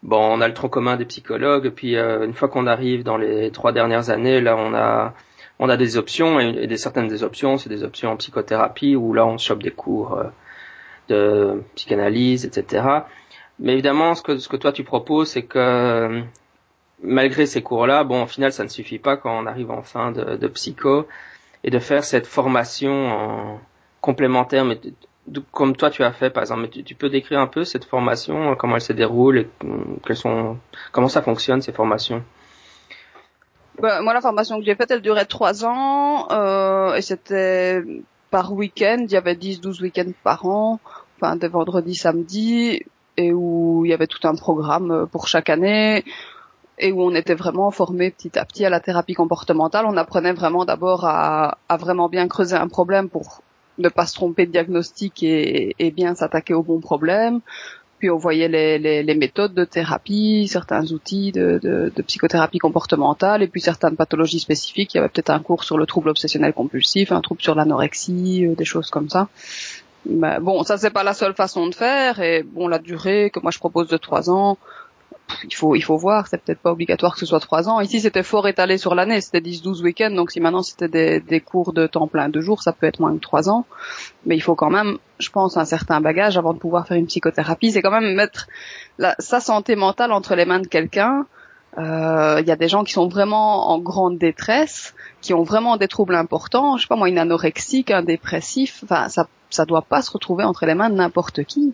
bon, 0.04 0.38
on 0.38 0.42
a 0.42 0.48
le 0.48 0.54
tronc 0.54 0.70
commun 0.70 0.96
des 0.96 1.06
psychologues, 1.06 1.70
puis 1.72 1.98
une 1.98 2.34
fois 2.34 2.50
qu'on 2.50 2.68
arrive 2.68 3.04
dans 3.04 3.18
les 3.18 3.52
trois 3.52 3.72
dernières 3.72 4.10
années, 4.10 4.42
là 4.42 4.56
on 4.56 4.74
a 4.74 5.14
on 5.60 5.70
a 5.70 5.78
des 5.78 5.98
options 5.98 6.40
et, 6.40 6.78
certaines 6.78 7.08
des 7.08 7.24
options, 7.24 7.58
c'est 7.58 7.70
des 7.70 7.84
options 7.84 8.12
en 8.12 8.16
psychothérapie 8.18 8.96
où 8.96 9.14
là 9.14 9.26
on 9.26 9.38
chope 9.38 9.64
des 9.64 9.72
cours 9.72 10.22
de 11.10 11.64
psychanalyse, 11.76 12.46
etc. 12.46 12.86
Mais 13.60 13.74
évidemment, 13.74 14.16
ce 14.16 14.22
que 14.22 14.38
ce 14.38 14.48
que 14.50 14.58
toi 14.58 14.72
tu 14.72 14.84
proposes, 14.84 15.30
c'est 15.30 15.44
que 15.44 16.22
malgré 17.02 17.46
ces 17.46 17.62
cours-là, 17.62 18.04
bon, 18.04 18.24
au 18.24 18.28
final, 18.28 18.52
ça 18.52 18.64
ne 18.64 18.70
suffit 18.70 19.00
pas 19.00 19.18
quand 19.18 19.38
on 19.38 19.46
arrive 19.46 19.72
en 19.72 19.84
fin 19.84 20.12
de, 20.12 20.36
de 20.36 20.48
psycho 20.48 21.08
et 21.64 21.70
de 21.70 21.80
faire 21.80 22.04
cette 22.04 22.28
formation 22.28 23.08
en 23.08 23.60
complémentaire, 24.02 24.66
mais 24.66 24.80
comme 25.52 25.76
toi 25.76 25.90
tu 25.90 26.04
as 26.04 26.12
fait 26.12 26.30
par 26.30 26.44
exemple. 26.44 26.70
tu, 26.70 26.96
peux 26.96 27.10
décrire 27.10 27.40
un 27.40 27.48
peu 27.48 27.64
cette 27.64 27.86
formation, 27.86 28.56
comment 28.56 28.76
elle 28.76 28.82
se 28.82 28.94
déroule, 28.94 29.40
et, 29.40 29.50
quelles 30.06 30.16
sont, 30.16 30.58
comment 30.92 31.10
ça 31.10 31.22
fonctionne 31.22 31.62
ces 31.62 31.74
formations? 31.74 32.24
Bah, 33.80 34.02
Moi 34.02 34.14
la 34.14 34.22
formation 34.22 34.60
que 34.60 34.66
j'ai 34.66 34.76
faite, 34.76 34.92
elle 34.92 35.02
durait 35.02 35.26
trois 35.26 35.66
ans 35.66 36.28
euh, 36.32 36.96
et 36.96 37.02
c'était 37.02 37.84
par 38.32 38.54
week-end. 38.54 38.98
Il 39.02 39.12
y 39.12 39.18
avait 39.18 39.36
10-12 39.36 39.82
week-ends 39.82 40.12
par 40.24 40.46
an, 40.46 40.80
enfin 41.20 41.36
de 41.36 41.48
vendredi, 41.48 41.96
samedi, 41.96 42.82
et 43.18 43.34
où 43.34 43.84
il 43.86 43.90
y 43.90 43.94
avait 43.94 44.08
tout 44.08 44.26
un 44.28 44.36
programme 44.36 45.08
pour 45.12 45.28
chaque 45.28 45.50
année 45.50 46.04
et 46.80 46.92
où 46.92 47.02
on 47.02 47.16
était 47.16 47.36
vraiment 47.36 47.72
formé 47.72 48.12
petit 48.12 48.38
à 48.38 48.46
petit 48.46 48.66
à 48.66 48.70
la 48.70 48.80
thérapie 48.80 49.14
comportementale. 49.14 49.86
On 49.88 49.98
apprenait 49.98 50.34
vraiment 50.34 50.66
d'abord 50.66 51.06
à, 51.06 51.58
à, 51.70 51.78
vraiment 51.78 52.10
bien 52.10 52.28
creuser 52.28 52.56
un 52.56 52.68
problème 52.68 53.10
pour 53.10 53.42
ne 53.80 53.90
pas 53.90 54.06
se 54.06 54.16
tromper 54.16 54.46
de 54.46 54.52
diagnostic 54.52 55.24
et, 55.24 55.76
et 55.80 55.92
bien 55.92 56.16
s'attaquer 56.16 56.54
au 56.54 56.64
bon 56.64 56.80
problème. 56.80 57.42
Puis 58.00 58.12
on 58.12 58.18
voyait 58.18 58.48
les, 58.48 58.78
les, 58.78 59.02
les, 59.02 59.16
méthodes 59.16 59.56
de 59.56 59.66
thérapie, 59.66 60.48
certains 60.48 60.86
outils 60.92 61.32
de, 61.32 61.60
de, 61.62 61.92
de, 61.96 62.02
psychothérapie 62.04 62.60
comportementale 62.60 63.42
et 63.42 63.48
puis 63.48 63.60
certaines 63.60 63.96
pathologies 63.96 64.40
spécifiques. 64.40 64.94
Il 64.94 64.98
y 64.98 65.00
avait 65.00 65.10
peut-être 65.10 65.32
un 65.32 65.40
cours 65.40 65.64
sur 65.64 65.80
le 65.80 65.88
trouble 65.88 66.10
obsessionnel 66.10 66.54
compulsif, 66.54 67.12
un 67.12 67.22
trouble 67.22 67.42
sur 67.42 67.56
l'anorexie, 67.56 68.46
euh, 68.46 68.54
des 68.54 68.66
choses 68.66 68.92
comme 68.92 69.10
ça. 69.10 69.30
Mais 70.06 70.40
bon, 70.40 70.64
ça 70.64 70.78
c'est 70.78 70.92
pas 70.92 71.04
la 71.04 71.16
seule 71.16 71.34
façon 71.34 71.68
de 71.68 71.74
faire 71.74 72.20
et 72.20 72.44
bon 72.44 72.68
la 72.68 72.78
durée 72.78 73.32
que 73.34 73.40
moi 73.40 73.50
je 73.50 73.58
propose 73.58 73.88
de 73.88 73.98
trois 73.98 74.30
ans, 74.30 74.60
il 75.44 75.54
faut 75.54 75.76
il 75.76 75.82
faut 75.82 75.98
voir, 75.98 76.28
c'est 76.28 76.42
peut-être 76.42 76.60
pas 76.60 76.72
obligatoire 76.72 77.14
que 77.14 77.20
ce 77.20 77.26
soit 77.26 77.40
trois 77.40 77.70
ans. 77.70 77.80
Ici 77.80 78.00
c'était 78.00 78.24
fort 78.24 78.48
étalé 78.48 78.78
sur 78.78 78.96
l'année, 78.96 79.22
c'était 79.22 79.40
10-12 79.40 79.82
week-ends, 79.82 80.12
donc 80.12 80.32
si 80.32 80.40
maintenant 80.40 80.64
c'était 80.64 80.88
des, 80.88 81.20
des 81.20 81.40
cours 81.40 81.74
de 81.74 81.88
temps 81.88 82.08
plein 82.08 82.30
de 82.30 82.40
jours, 82.42 82.62
ça 82.62 82.72
peut 82.72 82.86
être 82.86 83.00
moins 83.00 83.14
que 83.14 83.22
trois 83.22 83.50
ans. 83.50 83.66
Mais 84.26 84.36
il 84.36 84.42
faut 84.42 84.56
quand 84.56 84.70
même, 84.70 84.98
je 85.20 85.30
pense, 85.30 85.58
un 85.58 85.66
certain 85.66 86.02
bagage 86.02 86.38
avant 86.38 86.54
de 86.54 86.60
pouvoir 86.60 86.88
faire 86.88 86.98
une 86.98 87.08
psychothérapie. 87.08 87.72
C'est 87.72 87.82
quand 87.82 87.92
même 87.92 88.16
mettre 88.16 88.48
la, 88.98 89.16
sa 89.20 89.40
santé 89.40 89.76
mentale 89.76 90.12
entre 90.12 90.36
les 90.36 90.46
mains 90.46 90.60
de 90.60 90.68
quelqu'un. 90.68 91.26
Euh, 91.78 92.38
il 92.42 92.48
y 92.48 92.52
a 92.52 92.56
des 92.56 92.68
gens 92.68 92.84
qui 92.84 92.94
sont 92.94 93.08
vraiment 93.08 93.70
en 93.70 93.80
grande 93.80 94.18
détresse, 94.18 94.96
qui 95.22 95.34
ont 95.34 95.44
vraiment 95.44 95.78
des 95.78 95.88
troubles 95.88 96.16
importants. 96.16 96.78
Je 96.78 96.84
sais 96.84 96.88
pas 96.88 96.96
moi, 96.96 97.10
une 97.10 97.20
anorexique, 97.20 97.92
un 97.92 98.02
dépressif. 98.02 98.82
Enfin, 98.84 99.10
ça 99.10 99.28
ça 99.50 99.66
doit 99.66 99.82
pas 99.82 100.02
se 100.02 100.12
retrouver 100.12 100.44
entre 100.44 100.66
les 100.66 100.76
mains 100.76 100.90
de 100.90 100.96
n'importe 100.96 101.44
qui. 101.44 101.74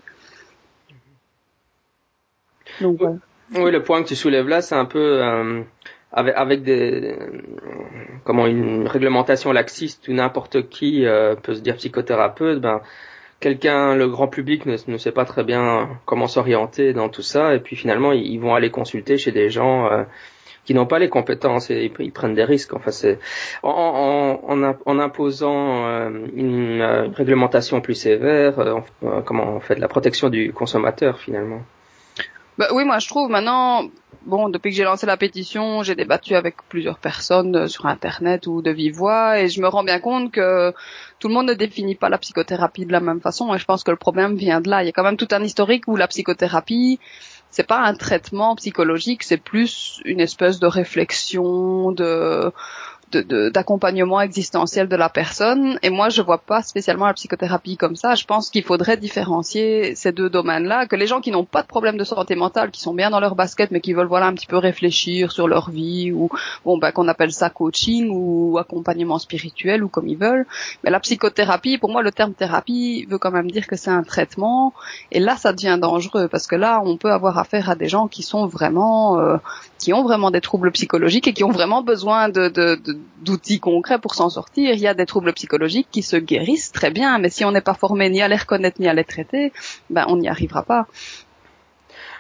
Donc, 2.82 3.02
ouais. 3.02 3.16
Oui, 3.56 3.72
le 3.72 3.84
point 3.84 4.02
que 4.02 4.08
tu 4.08 4.16
soulèves 4.16 4.48
là, 4.48 4.62
c'est 4.62 4.76
un 4.76 4.86
peu 4.86 5.22
euh, 5.24 5.62
avec, 6.12 6.36
avec 6.36 6.64
des 6.64 7.16
comment 8.24 8.48
une 8.48 8.88
réglementation 8.88 9.52
laxiste 9.52 10.08
où 10.08 10.14
n'importe 10.14 10.70
qui 10.70 11.06
euh, 11.06 11.36
peut 11.36 11.56
se 11.56 11.62
dire 11.62 11.76
psychothérapeute. 11.76 12.60
Ben 12.62 12.82
quelqu'un, 13.40 13.96
le 13.96 14.08
grand 14.08 14.28
public 14.28 14.66
ne, 14.66 14.78
ne, 14.88 14.98
sait 14.98 15.12
pas 15.12 15.26
très 15.26 15.44
bien 15.44 15.90
comment 16.06 16.28
s'orienter 16.28 16.94
dans 16.94 17.10
tout 17.10 17.22
ça, 17.22 17.56
et 17.56 17.60
puis 17.60 17.76
finalement 17.76 18.14
ils, 18.14 18.40
vont 18.40 18.56
aller 18.56 18.70
consulter 18.70 19.18
chez 19.18 19.32
des 19.32 19.50
gens 19.50 19.92
euh, 19.92 20.04
qui 20.66 20.74
n'ont 20.74 20.86
pas 20.86 21.00
les 21.00 21.10
compétences 21.10 21.70
et 21.70 21.92
ils, 22.00 22.12
prennent 22.12 22.36
des 22.36 22.46
risques. 22.46 22.74
Enfin, 22.74 22.92
c'est 22.92 23.20
en, 23.64 24.40
en, 24.48 24.76
en, 24.86 25.00
imposant 25.00 25.86
euh, 25.88 26.10
une, 26.36 26.80
une, 26.80 27.12
réglementation 27.14 27.82
plus 27.82 27.96
sévère, 27.96 28.56
comment 29.26 29.56
on 29.56 29.60
fait 29.60 29.76
de 29.76 29.82
la 29.82 29.90
protection 29.90 30.30
du 30.30 30.54
consommateur 30.54 31.20
finalement. 31.20 31.62
Bah 32.58 32.68
oui, 32.72 32.86
moi 32.86 33.00
je 33.00 33.08
trouve 33.08 33.32
maintenant, 33.32 33.84
bon, 34.28 34.50
depuis 34.50 34.70
que 34.70 34.78
j'ai 34.78 34.84
lancé 34.84 35.08
la 35.08 35.18
pétition, 35.18 35.82
j'ai 35.82 35.96
débattu 35.96 36.36
avec 36.36 36.58
plusieurs 36.70 37.00
personnes 37.00 37.56
euh, 37.56 37.68
sur 37.68 37.88
Internet 37.88 38.46
ou 38.46 38.62
de 38.62 38.70
vive 38.70 38.96
voix, 38.96 39.40
et 39.40 39.50
je 39.50 39.60
me 39.60 39.68
rends 39.68 39.84
bien 39.84 40.00
compte 40.00 40.32
que 40.32 40.72
tout 41.18 41.30
le 41.30 41.34
monde 41.34 41.48
ne 41.48 41.56
définit 41.56 41.96
pas 41.96 42.10
la 42.10 42.20
psychothérapie 42.20 42.86
de 42.86 42.92
la 42.92 43.00
même 43.00 43.22
façon, 43.22 43.54
et 43.56 43.58
je 43.58 43.66
pense 43.66 43.84
que 43.84 43.90
le 43.90 43.98
problème 43.98 44.36
vient 44.36 44.62
de 44.62 44.70
là. 44.70 44.84
Il 44.84 44.86
y 44.86 44.90
a 44.90 44.92
quand 44.92 45.04
même 45.04 45.18
tout 45.18 45.28
un 45.32 45.44
historique 45.44 45.88
où 45.88 45.96
la 45.96 46.08
psychothérapie, 46.08 47.00
c'est 47.50 47.66
pas 47.66 47.80
un 47.80 47.96
traitement 47.96 48.56
psychologique, 48.56 49.24
c'est 49.24 49.38
plus 49.38 50.00
une 50.06 50.20
espèce 50.20 50.60
de 50.60 50.68
réflexion, 50.68 51.92
de 51.92 52.52
d'accompagnement 53.18 54.22
existentiel 54.22 54.88
de 54.88 54.96
la 54.96 55.10
personne. 55.10 55.78
Et 55.82 55.90
moi, 55.90 56.10
je 56.10 56.22
vois 56.22 56.40
pas 56.40 56.62
spécialement 56.62 57.06
la 57.06 57.14
psychothérapie 57.14 57.78
comme 57.78 57.96
ça. 57.96 58.16
Je 58.16 58.26
pense 58.26 58.50
qu'il 58.50 58.64
faudrait 58.64 58.98
différencier 58.98 59.96
ces 59.96 60.12
deux 60.12 60.30
domaines-là, 60.30 60.88
que 60.88 60.96
les 60.96 61.08
gens 61.08 61.22
qui 61.22 61.32
n'ont 61.32 61.46
pas 61.46 61.62
de 61.62 61.68
problème 61.68 61.98
de 61.98 62.04
santé 62.04 62.36
mentale, 62.36 62.72
qui 62.72 62.82
sont 62.82 62.94
bien 62.94 63.10
dans 63.10 63.20
leur 63.20 63.36
basket, 63.36 63.72
mais 63.72 63.82
qui 63.82 63.94
veulent 63.94 64.08
voilà 64.08 64.28
un 64.28 64.34
petit 64.34 64.48
peu 64.48 64.58
réfléchir 64.58 65.32
sur 65.32 65.48
leur 65.48 65.70
vie 65.70 66.12
ou 66.12 66.30
bon 66.66 66.78
ben 66.78 66.92
qu'on 66.92 67.08
appelle 67.08 67.32
ça 67.32 67.50
coaching 67.50 68.10
ou 68.12 68.58
accompagnement 68.58 69.20
spirituel 69.20 69.84
ou 69.84 69.88
comme 69.88 70.08
ils 70.08 70.18
veulent. 70.18 70.46
Mais 70.84 70.92
la 70.92 71.00
psychothérapie, 71.00 71.78
pour 71.78 71.90
moi, 71.92 72.02
le 72.02 72.12
terme 72.12 72.34
thérapie 72.34 73.06
veut 73.10 73.18
quand 73.18 73.32
même 73.32 73.52
dire 73.52 73.68
que 73.68 73.76
c'est 73.76 73.92
un 73.92 74.04
traitement. 74.04 74.74
Et 75.12 75.20
là, 75.20 75.36
ça 75.38 75.54
devient 75.54 75.78
dangereux 75.80 76.28
parce 76.28 76.48
que 76.48 76.56
là, 76.56 76.82
on 76.84 76.98
peut 76.98 77.12
avoir 77.12 77.38
affaire 77.38 77.70
à 77.70 77.76
des 77.76 77.88
gens 77.88 78.08
qui 78.08 78.24
sont 78.24 78.48
vraiment, 78.48 79.20
euh, 79.20 79.38
qui 79.80 79.94
ont 79.94 80.04
vraiment 80.04 80.32
des 80.32 80.42
troubles 80.42 80.72
psychologiques 80.72 81.28
et 81.28 81.34
qui 81.34 81.44
ont 81.44 81.52
vraiment 81.52 81.82
besoin 81.82 82.30
de, 82.30 82.48
de, 82.48 82.76
de 82.76 82.98
d'outils 83.22 83.60
concrets 83.60 84.00
pour 84.00 84.16
s'en 84.16 84.30
sortir. 84.30 84.74
Il 84.74 84.80
y 84.80 84.88
a 84.88 84.94
des 84.94 85.06
troubles 85.06 85.34
psychologiques 85.34 85.88
qui 85.92 86.04
se 86.04 86.16
guérissent 86.16 86.72
très 86.72 86.92
bien, 86.92 87.18
mais 87.20 87.30
si 87.30 87.46
on 87.46 87.52
n'est 87.52 87.62
pas 87.62 87.74
formé 87.74 88.10
ni 88.10 88.22
à 88.22 88.28
les 88.28 88.36
reconnaître 88.36 88.80
ni 88.80 88.88
à 88.88 88.94
les 88.94 89.04
traiter, 89.04 89.52
ben 89.90 90.06
on 90.08 90.18
n'y 90.18 90.28
arrivera 90.28 90.64
pas. 90.64 90.88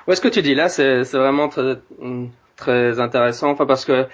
Ouais, 0.07 0.15
ce 0.15 0.21
que 0.21 0.27
tu 0.27 0.41
dis 0.41 0.55
là, 0.55 0.69
c'est 0.69 1.03
vraiment 1.03 1.47
très, 1.49 1.79
très 2.55 2.99
intéressant, 2.99 3.51
enfin 3.51 3.65
parce 3.65 3.85
que 3.85 4.07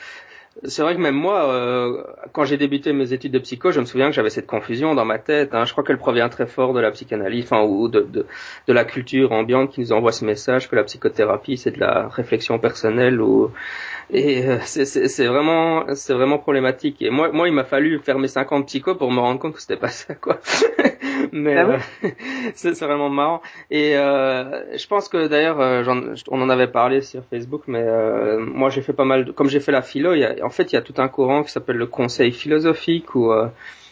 c'est 0.64 0.82
vrai 0.82 0.96
que 0.96 1.00
même 1.00 1.16
moi, 1.16 1.50
euh, 1.52 2.04
quand 2.34 2.44
j'ai 2.44 2.58
débuté 2.58 2.92
mes 2.92 3.14
études 3.14 3.32
de 3.32 3.40
psycho, 3.40 3.72
je 3.72 3.80
me 3.80 3.86
souviens 3.86 4.08
que 4.08 4.14
j'avais 4.14 4.30
cette 4.30 4.48
confusion 4.48 4.94
dans 4.94 5.06
ma 5.06 5.18
tête. 5.18 5.54
Hein. 5.54 5.66
Je 5.66 5.72
crois 5.72 5.84
qu'elle 5.84 5.98
provient 5.98 6.28
très 6.30 6.48
fort 6.48 6.74
de 6.74 6.80
la 6.80 6.92
psychanalyse, 6.92 7.46
enfin, 7.46 7.64
ou 7.64 7.88
de, 7.88 8.02
de, 8.02 8.26
de, 8.68 8.74
la 8.74 8.84
culture 8.84 9.32
ambiante 9.32 9.72
qui 9.72 9.82
nous 9.82 9.94
envoie 9.94 10.12
ce 10.12 10.26
message 10.26 10.70
que 10.70 10.76
la 10.76 10.84
psychothérapie 10.84 11.58
c'est 11.58 11.72
de 11.72 11.80
la 11.80 12.10
réflexion 12.10 12.60
personnelle 12.60 13.22
ou 13.22 13.52
et 14.12 14.48
euh, 14.48 14.58
c'est 14.64 15.28
vraiment 15.28 15.86
c'est 15.96 16.14
vraiment 16.14 16.40
problématique. 16.40 17.02
Et 17.02 17.10
moi, 17.10 17.32
moi, 17.32 17.48
il 17.48 17.54
m'a 17.54 17.64
fallu 17.64 18.00
faire 18.00 18.20
mes 18.20 18.28
50 18.28 18.66
psychos 18.68 18.96
pour 18.96 19.12
me 19.12 19.20
rendre 19.20 19.40
compte 19.40 19.54
que 19.54 19.62
c'était 19.62 19.78
pas 19.78 19.90
ça, 19.90 20.16
quoi. 20.16 20.40
Mais 21.32 21.58
ah 21.58 21.80
euh, 22.04 22.10
c'est 22.56 22.72
vraiment 22.80 23.10
marrant. 23.10 23.42
Et 23.72 23.98
euh, 23.98 24.78
je 24.78 24.88
pense 24.88 25.10
que 25.10 25.28
d'ailleurs, 25.28 25.60
euh, 25.60 25.84
on 26.30 26.42
en 26.42 26.50
avait 26.50 26.68
parlé 26.68 27.02
sur 27.02 27.24
Facebook, 27.26 27.64
mais 27.68 27.86
moi, 28.40 28.70
j'ai 28.70 28.82
fait 28.82 28.94
pas 28.94 29.06
mal. 29.06 29.26
De, 29.26 29.32
comme 29.32 29.50
j'ai 29.50 29.60
fait 29.60 29.72
la 29.72 29.82
philo, 29.82 30.14
il 30.14 30.20
y 30.20 30.26
a, 30.26 30.36
en 30.44 30.50
fait, 30.50 30.72
il 30.72 30.76
y 30.76 30.80
a 30.80 30.82
tout 30.82 30.96
un 30.98 31.08
courant 31.08 31.44
qui 31.44 31.52
s'appelle 31.52 31.78
le 31.78 31.88
conseil 31.88 32.32
philosophique 32.32 33.16
ou 33.16 33.32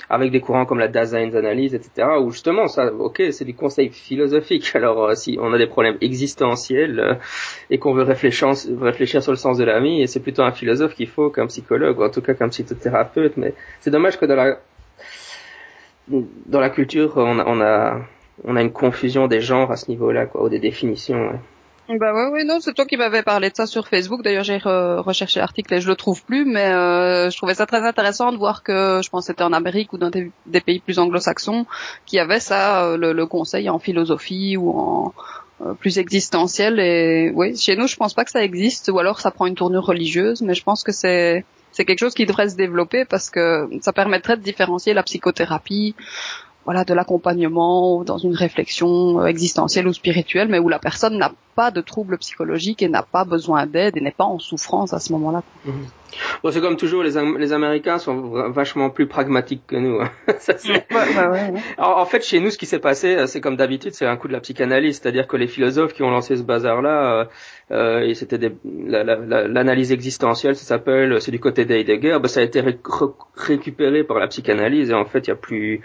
avec 0.10 0.32
des 0.32 0.39
courants 0.39 0.65
comme 0.65 0.79
la 0.79 0.88
Daseinsanalyse, 0.88 1.74
etc., 1.74 2.08
où 2.22 2.32
justement, 2.32 2.67
ça, 2.67 2.91
ok, 2.94 3.24
c'est 3.32 3.46
du 3.46 3.53
conseil 3.53 3.89
philosophique. 3.89 4.72
Alors, 4.75 5.03
euh, 5.03 5.15
si 5.15 5.38
on 5.39 5.53
a 5.53 5.58
des 5.58 5.67
problèmes 5.67 5.98
existentiels 6.01 7.00
euh, 7.00 7.13
et 7.70 7.77
qu'on 7.77 7.94
veut 7.94 8.03
réfléchir, 8.03 8.53
réfléchir 8.79 9.22
sur 9.22 9.32
le 9.32 9.38
sens 9.38 9.58
de 9.58 9.63
la 9.63 9.79
vie, 9.79 10.01
et 10.01 10.08
c'est 10.08 10.22
plutôt 10.22 10.44
un 10.44 10.51
philosophe 10.51 10.96
qu'il 10.96 11.08
faut 11.08 11.29
qu'un 11.29 11.48
psychologue, 11.48 12.00
ou 12.00 12.03
en 12.03 12.10
tout 12.10 12.22
cas 12.22 12.34
qu'un 12.34 12.50
psychothérapeute, 12.50 13.38
mais 13.38 13.53
c'est 13.82 13.91
dommage 13.91 14.17
que 14.17 14.25
dans 14.25 14.36
la 14.36 14.60
dans 16.09 16.59
la 16.59 16.69
culture, 16.69 17.13
on 17.17 17.39
a, 17.39 18.01
on 18.43 18.55
a, 18.55 18.61
une 18.61 18.71
confusion 18.71 19.27
des 19.27 19.41
genres 19.41 19.71
à 19.71 19.75
ce 19.75 19.89
niveau-là, 19.89 20.25
quoi, 20.25 20.43
ou 20.43 20.49
des 20.49 20.59
définitions. 20.59 21.29
Ouais. 21.29 21.39
Bah 21.89 22.13
ouais, 22.13 22.31
ouais, 22.31 22.43
non, 22.43 22.59
c'est 22.59 22.73
toi 22.73 22.85
qui 22.85 22.97
m'avais 22.97 23.23
parlé 23.23 23.49
de 23.49 23.55
ça 23.55 23.65
sur 23.65 23.87
Facebook. 23.87 24.21
D'ailleurs, 24.21 24.43
j'ai 24.43 24.57
recherché 24.57 25.39
l'article 25.39 25.73
et 25.75 25.81
je 25.81 25.87
le 25.87 25.95
trouve 25.95 26.21
plus, 26.23 26.43
mais 26.43 26.65
euh, 26.65 27.29
je 27.29 27.37
trouvais 27.37 27.53
ça 27.53 27.65
très 27.65 27.81
intéressant 27.87 28.33
de 28.33 28.37
voir 28.37 28.61
que, 28.61 28.99
je 29.01 29.09
pense, 29.09 29.27
c'était 29.27 29.43
en 29.43 29.53
Amérique 29.53 29.93
ou 29.93 29.97
dans 29.97 30.09
des, 30.09 30.31
pays 30.59 30.79
plus 30.79 30.99
anglo-saxons, 30.99 31.65
qui 32.05 32.19
avait 32.19 32.41
ça, 32.41 32.83
euh, 32.83 32.97
le, 32.97 33.25
conseil 33.25 33.69
en 33.69 33.79
philosophie 33.79 34.57
ou 34.57 34.71
en 34.71 35.13
euh, 35.61 35.73
plus 35.75 35.97
existentiel. 35.97 36.77
Et 36.81 37.31
oui, 37.33 37.55
chez 37.55 37.77
nous, 37.77 37.87
je 37.87 37.95
pense 37.95 38.13
pas 38.13 38.25
que 38.25 38.31
ça 38.31 38.43
existe, 38.43 38.89
ou 38.93 38.99
alors 38.99 39.21
ça 39.21 39.31
prend 39.31 39.45
une 39.45 39.55
tournure 39.55 39.85
religieuse, 39.85 40.41
mais 40.41 40.55
je 40.55 40.63
pense 40.63 40.83
que 40.83 40.91
c'est 40.91 41.45
c'est 41.77 41.86
quelque 41.86 42.00
chose 42.00 42.15
qui 42.15 42.25
devrait 42.25 42.50
se 42.50 42.55
développer 42.55 43.05
parce 43.05 43.29
que 43.29 43.69
ça 43.81 43.93
permettrait 43.93 44.36
de 44.36 44.41
différencier 44.41 44.96
la 44.96 45.03
psychothérapie 45.03 45.93
voilà 46.67 46.83
de 46.83 46.93
l'accompagnement 46.93 48.03
dans 48.03 48.17
une 48.17 48.36
réflexion 48.36 49.21
euh, 49.21 49.27
existentielle 49.27 49.88
ou 49.88 49.93
spirituelle, 49.93 50.50
mais 50.50 50.59
où 50.59 50.67
la 50.67 50.79
personne 50.79 51.17
n'a 51.17 51.31
pas 51.55 51.71
de 51.71 51.79
troubles 51.79 52.17
psychologiques 52.17 52.81
et 52.81 52.89
n'a 52.89 53.03
pas 53.03 53.24
besoin 53.24 53.65
d'aide 53.65 53.95
et 53.95 54.01
n'est 54.01 54.12
pas 54.12 54.25
en 54.25 54.38
souffrance 54.38 54.91
à 54.91 55.00
ce 55.00 55.13
moment-là. 55.13 55.43
Mhm. 55.63 55.86
Bon, 56.43 56.51
c'est 56.51 56.59
comme 56.59 56.75
toujours, 56.75 57.03
les, 57.03 57.12
les, 57.38 57.53
Américains 57.53 58.00
sont 58.00 58.51
vachement 58.51 58.89
plus 58.89 59.07
pragmatiques 59.07 59.62
que 59.65 59.77
nous. 59.77 60.01
Hein. 60.01 60.12
Ça, 60.39 60.55
en 61.77 62.05
fait, 62.05 62.25
chez 62.25 62.41
nous, 62.41 62.50
ce 62.50 62.57
qui 62.57 62.65
s'est 62.65 62.79
passé, 62.79 63.15
euh, 63.15 63.27
c'est 63.27 63.39
comme 63.39 63.55
d'habitude, 63.55 63.93
c'est 63.93 64.05
un 64.05 64.17
coup 64.17 64.27
de 64.27 64.33
la 64.33 64.41
psychanalyse, 64.41 65.00
c'est-à-dire 65.01 65.25
que 65.25 65.38
les 65.38 65.47
philosophes 65.47 65.93
qui 65.93 66.03
ont 66.03 66.12
lancé 66.12 66.36
ce 66.36 66.43
bazar-là, 66.43 67.29
euh, 67.71 68.00
et 68.01 68.13
c'était 68.13 68.39
l'analyse 68.65 69.93
existentielle, 69.93 70.57
ça 70.57 70.65
s'appelle, 70.65 71.21
c'est 71.21 71.31
du 71.31 71.39
côté 71.39 71.63
d'Heidegger, 71.63 72.17
bah, 72.21 72.27
ça 72.27 72.41
a 72.41 72.43
été 72.43 72.62
récupéré 73.38 74.03
par 74.03 74.19
la 74.19 74.27
psychanalyse, 74.27 74.91
et 74.91 74.93
en 74.93 75.05
fait, 75.05 75.27
il 75.27 75.29
y 75.29 75.33
a 75.33 75.36
plus 75.36 75.81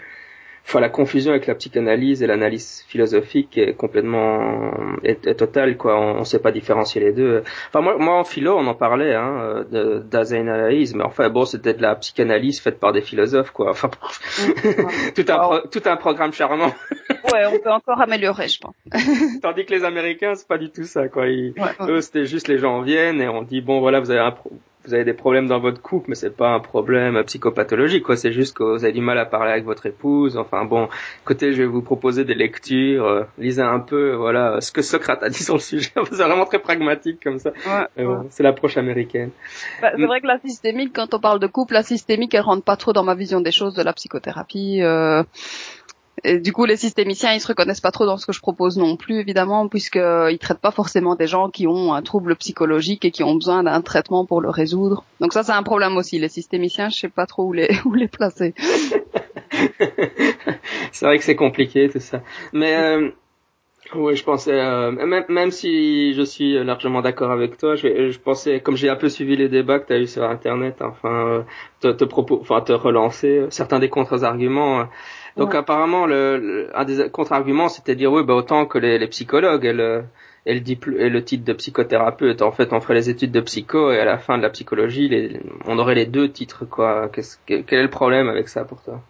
enfin 0.65 0.79
la 0.79 0.89
confusion 0.89 1.31
avec 1.31 1.47
la 1.47 1.55
psychanalyse 1.55 2.23
et 2.23 2.27
l'analyse 2.27 2.83
philosophique 2.87 3.57
est 3.57 3.73
complètement 3.73 4.71
est, 5.03 5.35
totale 5.35 5.77
quoi. 5.77 5.99
On, 5.99 6.19
ne 6.19 6.23
sait 6.23 6.39
pas 6.39 6.51
différencier 6.51 7.01
les 7.01 7.11
deux. 7.11 7.43
Enfin 7.69 7.81
moi, 7.81 7.97
moi 7.97 8.15
en 8.15 8.23
philo 8.23 8.55
on 8.57 8.65
en 8.67 8.73
parlait 8.73 9.13
hein 9.13 9.65
mais 9.71 11.03
enfin 11.03 11.29
bon 11.29 11.45
c'était 11.45 11.73
de 11.73 11.81
la 11.81 11.95
psychanalyse 11.95 12.61
faite 12.61 12.79
par 12.79 12.93
des 12.93 13.01
philosophes 13.01 13.51
quoi. 13.51 13.71
Enfin 13.71 13.89
tout 15.15 15.25
un 15.29 15.61
tout 15.71 15.83
un 15.85 15.97
programme 15.97 16.33
charmant. 16.33 16.73
Ouais 17.31 17.45
on 17.51 17.59
peut 17.59 17.71
encore 17.71 18.01
améliorer 18.01 18.47
je 18.47 18.59
pense. 18.59 18.75
Tandis 19.41 19.65
que 19.65 19.73
les 19.73 19.83
américains 19.83 20.35
c'est 20.35 20.47
pas 20.47 20.57
du 20.57 20.69
tout 20.69 20.85
ça 20.85 21.07
quoi. 21.07 21.25
Eux 21.27 22.01
c'était 22.01 22.25
juste 22.25 22.47
les 22.47 22.57
gens 22.57 22.81
viennent 22.81 23.21
et 23.21 23.27
on 23.27 23.41
dit 23.41 23.61
bon 23.61 23.79
voilà 23.79 23.99
vous 23.99 24.11
avez 24.11 24.21
un 24.21 24.35
vous 24.85 24.93
avez 24.93 25.03
des 25.05 25.13
problèmes 25.13 25.47
dans 25.47 25.59
votre 25.59 25.81
couple, 25.81 26.09
mais 26.09 26.15
c'est 26.15 26.35
pas 26.35 26.49
un 26.49 26.59
problème 26.59 27.21
psychopathologique, 27.23 28.03
quoi. 28.03 28.17
C'est 28.17 28.31
juste 28.31 28.55
que 28.55 28.63
vous 28.63 28.83
avez 28.83 28.93
du 28.93 29.01
mal 29.01 29.17
à 29.17 29.25
parler 29.25 29.51
avec 29.51 29.65
votre 29.65 29.85
épouse. 29.85 30.37
Enfin 30.37 30.65
bon, 30.65 30.89
écoutez, 31.23 31.53
je 31.53 31.61
vais 31.61 31.67
vous 31.67 31.81
proposer 31.81 32.25
des 32.25 32.33
lectures, 32.33 33.05
euh, 33.05 33.23
lisez 33.37 33.61
un 33.61 33.79
peu, 33.79 34.13
voilà, 34.13 34.61
ce 34.61 34.71
que 34.71 34.81
Socrate 34.81 35.23
a 35.23 35.29
dit 35.29 35.43
sur 35.43 35.55
le 35.55 35.59
sujet. 35.59 35.91
c'est 36.11 36.15
vraiment 36.15 36.45
très 36.45 36.59
pragmatique 36.59 37.23
comme 37.23 37.39
ça. 37.39 37.51
Ouais, 37.65 38.05
c'est 38.29 38.43
l'approche 38.43 38.77
américaine. 38.77 39.31
Bah, 39.81 39.91
c'est 39.95 40.05
vrai 40.05 40.21
que 40.21 40.27
la 40.27 40.39
systémique, 40.39 40.91
quand 40.93 41.13
on 41.13 41.19
parle 41.19 41.39
de 41.39 41.47
couple, 41.47 41.73
la 41.73 41.83
systémique, 41.83 42.33
elle 42.33 42.41
rentre 42.41 42.63
pas 42.63 42.75
trop 42.75 42.93
dans 42.93 43.03
ma 43.03 43.15
vision 43.15 43.41
des 43.41 43.51
choses 43.51 43.75
de 43.75 43.83
la 43.83 43.93
psychothérapie. 43.93 44.81
Euh 44.81 45.23
du 46.25 46.53
coup, 46.53 46.65
les 46.65 46.77
systémiciens, 46.77 47.33
ils 47.33 47.41
se 47.41 47.47
reconnaissent 47.47 47.81
pas 47.81 47.91
trop 47.91 48.05
dans 48.05 48.17
ce 48.17 48.25
que 48.25 48.31
je 48.31 48.39
propose 48.39 48.77
non 48.77 48.95
plus, 48.95 49.19
évidemment, 49.19 49.67
puisqu'ils 49.67 50.37
traitent 50.39 50.59
pas 50.59 50.71
forcément 50.71 51.15
des 51.15 51.27
gens 51.27 51.49
qui 51.49 51.67
ont 51.67 51.93
un 51.93 52.01
trouble 52.01 52.35
psychologique 52.35 53.05
et 53.05 53.11
qui 53.11 53.23
ont 53.23 53.35
besoin 53.35 53.63
d'un 53.63 53.81
traitement 53.81 54.25
pour 54.25 54.41
le 54.41 54.49
résoudre. 54.49 55.03
Donc 55.19 55.33
ça, 55.33 55.43
c'est 55.43 55.51
un 55.51 55.63
problème 55.63 55.97
aussi. 55.97 56.19
Les 56.19 56.29
systémiciens, 56.29 56.89
je 56.89 56.97
sais 56.97 57.09
pas 57.09 57.25
trop 57.25 57.43
où 57.45 57.53
les, 57.53 57.69
où 57.85 57.93
les 57.93 58.07
placer. 58.07 58.53
c'est 60.91 61.05
vrai 61.05 61.17
que 61.17 61.23
c'est 61.23 61.35
compliqué 61.35 61.89
tout 61.89 61.99
ça. 61.99 62.21
Mais 62.53 62.75
euh, 62.75 63.09
oui, 63.95 64.15
je 64.15 64.23
pensais, 64.23 64.53
euh, 64.53 64.91
même, 64.91 65.25
même 65.29 65.51
si 65.51 66.13
je 66.13 66.21
suis 66.23 66.63
largement 66.63 67.01
d'accord 67.01 67.31
avec 67.31 67.57
toi, 67.57 67.75
je, 67.75 68.09
je 68.11 68.19
pensais, 68.19 68.59
comme 68.59 68.75
j'ai 68.75 68.89
un 68.89 68.95
peu 68.95 69.09
suivi 69.09 69.35
les 69.35 69.49
débats 69.49 69.79
que 69.79 69.87
tu 69.87 69.93
as 69.93 69.99
eu 69.99 70.07
sur 70.07 70.23
Internet, 70.23 70.81
enfin, 70.81 71.27
euh, 71.27 71.41
te, 71.79 71.87
te, 71.87 72.03
propos, 72.05 72.39
enfin, 72.41 72.61
te 72.61 72.73
relancer 72.73 73.45
certains 73.49 73.79
des 73.79 73.89
contre-arguments. 73.89 74.87
Donc 75.37 75.55
apparemment, 75.55 76.05
le, 76.05 76.69
un 76.75 76.85
des 76.85 77.09
contre-arguments, 77.09 77.69
c'était 77.69 77.93
de 77.93 77.99
dire 77.99 78.11
oui, 78.11 78.23
bah 78.23 78.35
autant 78.35 78.65
que 78.65 78.77
les, 78.77 78.99
les 78.99 79.07
psychologues, 79.07 79.65
elles, 79.65 80.05
et 80.45 80.59
le, 80.59 81.01
et 81.01 81.09
le 81.09 81.23
titre 81.23 81.45
de 81.45 81.53
psychothérapeute. 81.53 82.41
En 82.41 82.51
fait, 82.51 82.73
on 82.73 82.81
ferait 82.81 82.95
les 82.95 83.09
études 83.09 83.31
de 83.31 83.41
psycho 83.41 83.91
et 83.91 83.99
à 83.99 84.05
la 84.05 84.17
fin 84.17 84.37
de 84.37 84.43
la 84.43 84.49
psychologie, 84.49 85.09
les, 85.09 85.39
on 85.65 85.79
aurait 85.79 85.95
les 85.95 86.05
deux 86.05 86.29
titres, 86.29 86.65
quoi. 86.65 87.09
Qu'est-ce, 87.09 87.37
quel 87.45 87.63
est 87.67 87.83
le 87.83 87.89
problème 87.89 88.27
avec 88.29 88.49
ça 88.49 88.65
pour 88.65 88.81
toi? 88.83 89.01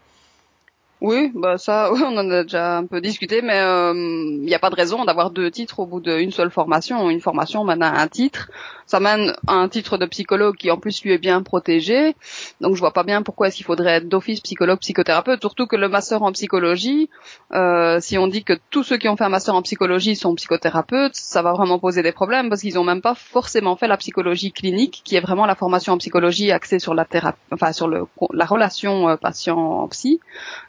Oui, 1.03 1.33
bah 1.35 1.57
ça, 1.57 1.91
on 1.93 2.17
en 2.17 2.31
a 2.31 2.43
déjà 2.43 2.77
un 2.77 2.85
peu 2.85 3.01
discuté, 3.01 3.41
mais 3.41 3.57
il 3.57 3.61
euh, 3.61 3.93
n'y 3.93 4.55
a 4.55 4.59
pas 4.59 4.69
de 4.69 4.75
raison 4.75 5.03
d'avoir 5.03 5.31
deux 5.31 5.51
titres 5.51 5.79
au 5.79 5.85
bout 5.85 5.99
d'une 5.99 6.31
seule 6.31 6.49
formation. 6.49 7.09
Une 7.09 7.19
formation 7.19 7.65
maintenant 7.65 7.91
un 7.93 8.07
titre. 8.07 8.49
Ça 8.85 8.99
mène 8.99 9.33
à 9.47 9.53
un 9.53 9.69
titre 9.69 9.97
de 9.97 10.05
psychologue 10.05 10.55
qui 10.55 10.71
en 10.71 10.77
plus 10.77 11.03
lui 11.03 11.11
est 11.11 11.17
bien 11.17 11.41
protégé. 11.41 12.15
Donc 12.61 12.75
je 12.75 12.79
vois 12.79 12.93
pas 12.93 13.03
bien 13.03 13.21
pourquoi 13.21 13.47
est-ce 13.47 13.57
qu'il 13.57 13.65
faudrait 13.65 13.97
être 13.97 14.09
d'office 14.09 14.41
psychologue, 14.41 14.79
psychothérapeute, 14.79 15.41
surtout 15.41 15.67
que 15.67 15.75
le 15.75 15.89
master 15.89 16.23
en 16.23 16.31
psychologie, 16.31 17.09
euh, 17.53 17.99
si 17.99 18.17
on 18.17 18.27
dit 18.27 18.43
que 18.43 18.53
tous 18.69 18.83
ceux 18.83 18.97
qui 18.97 19.07
ont 19.07 19.15
fait 19.15 19.23
un 19.23 19.29
master 19.29 19.55
en 19.55 19.61
psychologie 19.61 20.15
sont 20.15 20.35
psychothérapeutes, 20.35 21.15
ça 21.15 21.41
va 21.41 21.53
vraiment 21.53 21.79
poser 21.79 22.03
des 22.03 22.11
problèmes 22.11 22.49
parce 22.49 22.61
qu'ils 22.61 22.77
ont 22.79 22.83
même 22.83 23.01
pas 23.01 23.15
forcément 23.15 23.75
fait 23.75 23.87
la 23.87 23.97
psychologie 23.97 24.51
clinique, 24.51 25.01
qui 25.03 25.15
est 25.15 25.21
vraiment 25.21 25.45
la 25.45 25.55
formation 25.55 25.93
en 25.93 25.97
psychologie 25.97 26.51
axée 26.51 26.79
sur 26.79 26.93
la 26.93 27.05
thérapie, 27.05 27.39
enfin 27.51 27.71
sur 27.71 27.87
le, 27.87 28.05
la 28.33 28.45
relation 28.45 29.09
euh, 29.09 29.15
patient-psy. 29.15 30.19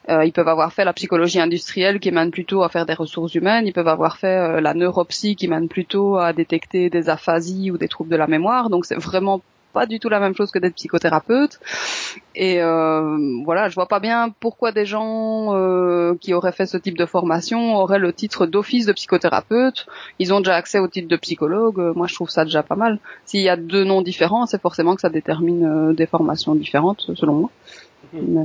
Euh, 0.09 0.25
ils 0.25 0.31
peuvent 0.31 0.47
avoir 0.47 0.73
fait 0.73 0.85
la 0.85 0.93
psychologie 0.93 1.39
industrielle 1.39 1.99
qui 1.99 2.11
mène 2.11 2.31
plutôt 2.31 2.63
à 2.63 2.69
faire 2.69 2.85
des 2.85 2.93
ressources 2.93 3.35
humaines. 3.35 3.67
Ils 3.67 3.73
peuvent 3.73 3.87
avoir 3.87 4.17
fait 4.17 4.37
euh, 4.37 4.61
la 4.61 4.73
neuropsy 4.73 5.35
qui 5.35 5.47
mène 5.47 5.67
plutôt 5.67 6.17
à 6.17 6.33
détecter 6.33 6.89
des 6.89 7.09
aphasies 7.09 7.71
ou 7.71 7.77
des 7.77 7.87
troubles 7.87 8.09
de 8.09 8.14
la 8.17 8.27
mémoire. 8.27 8.69
Donc 8.69 8.85
c'est 8.85 8.95
vraiment 8.95 9.41
pas 9.75 9.85
du 9.85 9.99
tout 9.99 10.07
la 10.07 10.21
même 10.21 10.33
chose 10.33 10.51
que 10.51 10.57
d'être 10.57 10.75
psychothérapeute. 10.75 11.59
Et 12.33 12.63
euh, 12.63 13.17
voilà, 13.43 13.67
je 13.67 13.75
vois 13.75 13.87
pas 13.87 13.99
bien 13.99 14.33
pourquoi 14.39 14.71
des 14.71 14.85
gens 14.85 15.53
euh, 15.53 16.15
qui 16.21 16.33
auraient 16.33 16.53
fait 16.53 16.65
ce 16.65 16.77
type 16.77 16.97
de 16.97 17.05
formation 17.05 17.75
auraient 17.75 17.99
le 17.99 18.13
titre 18.13 18.45
d'office 18.45 18.85
de 18.85 18.93
psychothérapeute. 18.93 19.85
Ils 20.17 20.33
ont 20.33 20.39
déjà 20.39 20.55
accès 20.55 20.79
au 20.79 20.87
titre 20.87 21.09
de 21.09 21.17
psychologue. 21.17 21.77
Moi, 21.95 22.07
je 22.07 22.15
trouve 22.15 22.29
ça 22.29 22.45
déjà 22.45 22.63
pas 22.63 22.75
mal. 22.75 22.99
S'il 23.25 23.41
y 23.41 23.49
a 23.49 23.57
deux 23.57 23.83
noms 23.83 24.01
différents, 24.01 24.45
c'est 24.45 24.61
forcément 24.61 24.95
que 24.95 25.01
ça 25.01 25.09
détermine 25.09 25.65
euh, 25.65 25.93
des 25.93 26.07
formations 26.07 26.55
différentes, 26.55 27.11
selon 27.15 27.33
moi. 27.33 27.49
Mmh. 28.13 28.43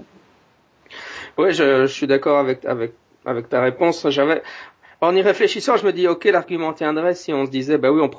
Oui, 1.38 1.52
je, 1.52 1.86
je, 1.86 1.92
suis 1.92 2.08
d'accord 2.08 2.38
avec 2.38 2.64
avec 2.64 2.92
avec 3.24 3.48
ta 3.48 3.60
réponse. 3.60 4.04
J'avais 4.10 4.42
en 5.00 5.16
y 5.16 5.22
réfléchissant, 5.22 5.76
je 5.76 5.86
me 5.86 5.92
dis, 5.92 6.06
ok, 6.06 6.24
l'argument 6.26 6.72
tiendrait 6.72 7.14
si 7.14 7.32
on 7.32 7.46
se 7.46 7.50
disait, 7.50 7.78
bah 7.78 7.90
oui, 7.90 8.02
on, 8.02 8.10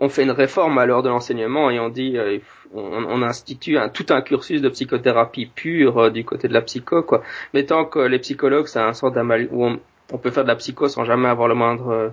on, 0.00 0.08
fait 0.08 0.24
une 0.24 0.30
réforme 0.30 0.76
à 0.78 0.84
l'heure 0.84 1.02
de 1.02 1.08
l'enseignement 1.08 1.70
et 1.70 1.80
on 1.80 1.88
dit, 1.88 2.18
euh, 2.18 2.38
on, 2.74 2.82
on, 2.82 3.22
institue 3.22 3.78
un, 3.78 3.88
tout 3.88 4.06
un 4.10 4.20
cursus 4.20 4.60
de 4.60 4.68
psychothérapie 4.68 5.46
pure 5.46 5.98
euh, 5.98 6.10
du 6.10 6.24
côté 6.24 6.46
de 6.48 6.52
la 6.52 6.60
psycho, 6.60 7.02
quoi. 7.02 7.22
Mais 7.54 7.64
tant 7.64 7.86
que 7.86 8.00
les 8.00 8.18
psychologues, 8.18 8.66
c'est 8.66 8.78
un 8.78 8.92
sort 8.92 9.10
d'amal 9.10 9.48
où 9.50 9.64
on, 9.64 9.80
on, 10.12 10.18
peut 10.18 10.30
faire 10.30 10.42
de 10.42 10.48
la 10.48 10.56
psycho 10.56 10.88
sans 10.88 11.04
jamais 11.04 11.28
avoir 11.28 11.48
le 11.48 11.54
moindre 11.54 11.88
euh, 11.88 12.08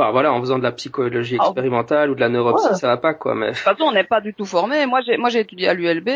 Enfin 0.00 0.12
voilà, 0.12 0.32
en 0.32 0.40
faisant 0.40 0.56
de 0.56 0.62
la 0.62 0.72
psychologie 0.72 1.36
ah. 1.38 1.44
expérimentale 1.44 2.10
ou 2.10 2.14
de 2.14 2.20
la 2.20 2.30
neuropsie, 2.30 2.74
ça 2.74 2.86
va 2.86 2.96
pas 2.96 3.12
quoi. 3.12 3.34
Mais 3.34 3.48
de 3.48 3.52
toute 3.52 3.58
façon, 3.58 3.84
on 3.84 3.92
n'est 3.92 4.04
pas 4.04 4.22
du 4.22 4.32
tout 4.32 4.46
formé. 4.46 4.86
Moi, 4.86 5.02
j'ai 5.02 5.18
moi 5.18 5.28
j'ai 5.28 5.40
étudié 5.40 5.68
à 5.68 5.74
l'ULB 5.74 6.08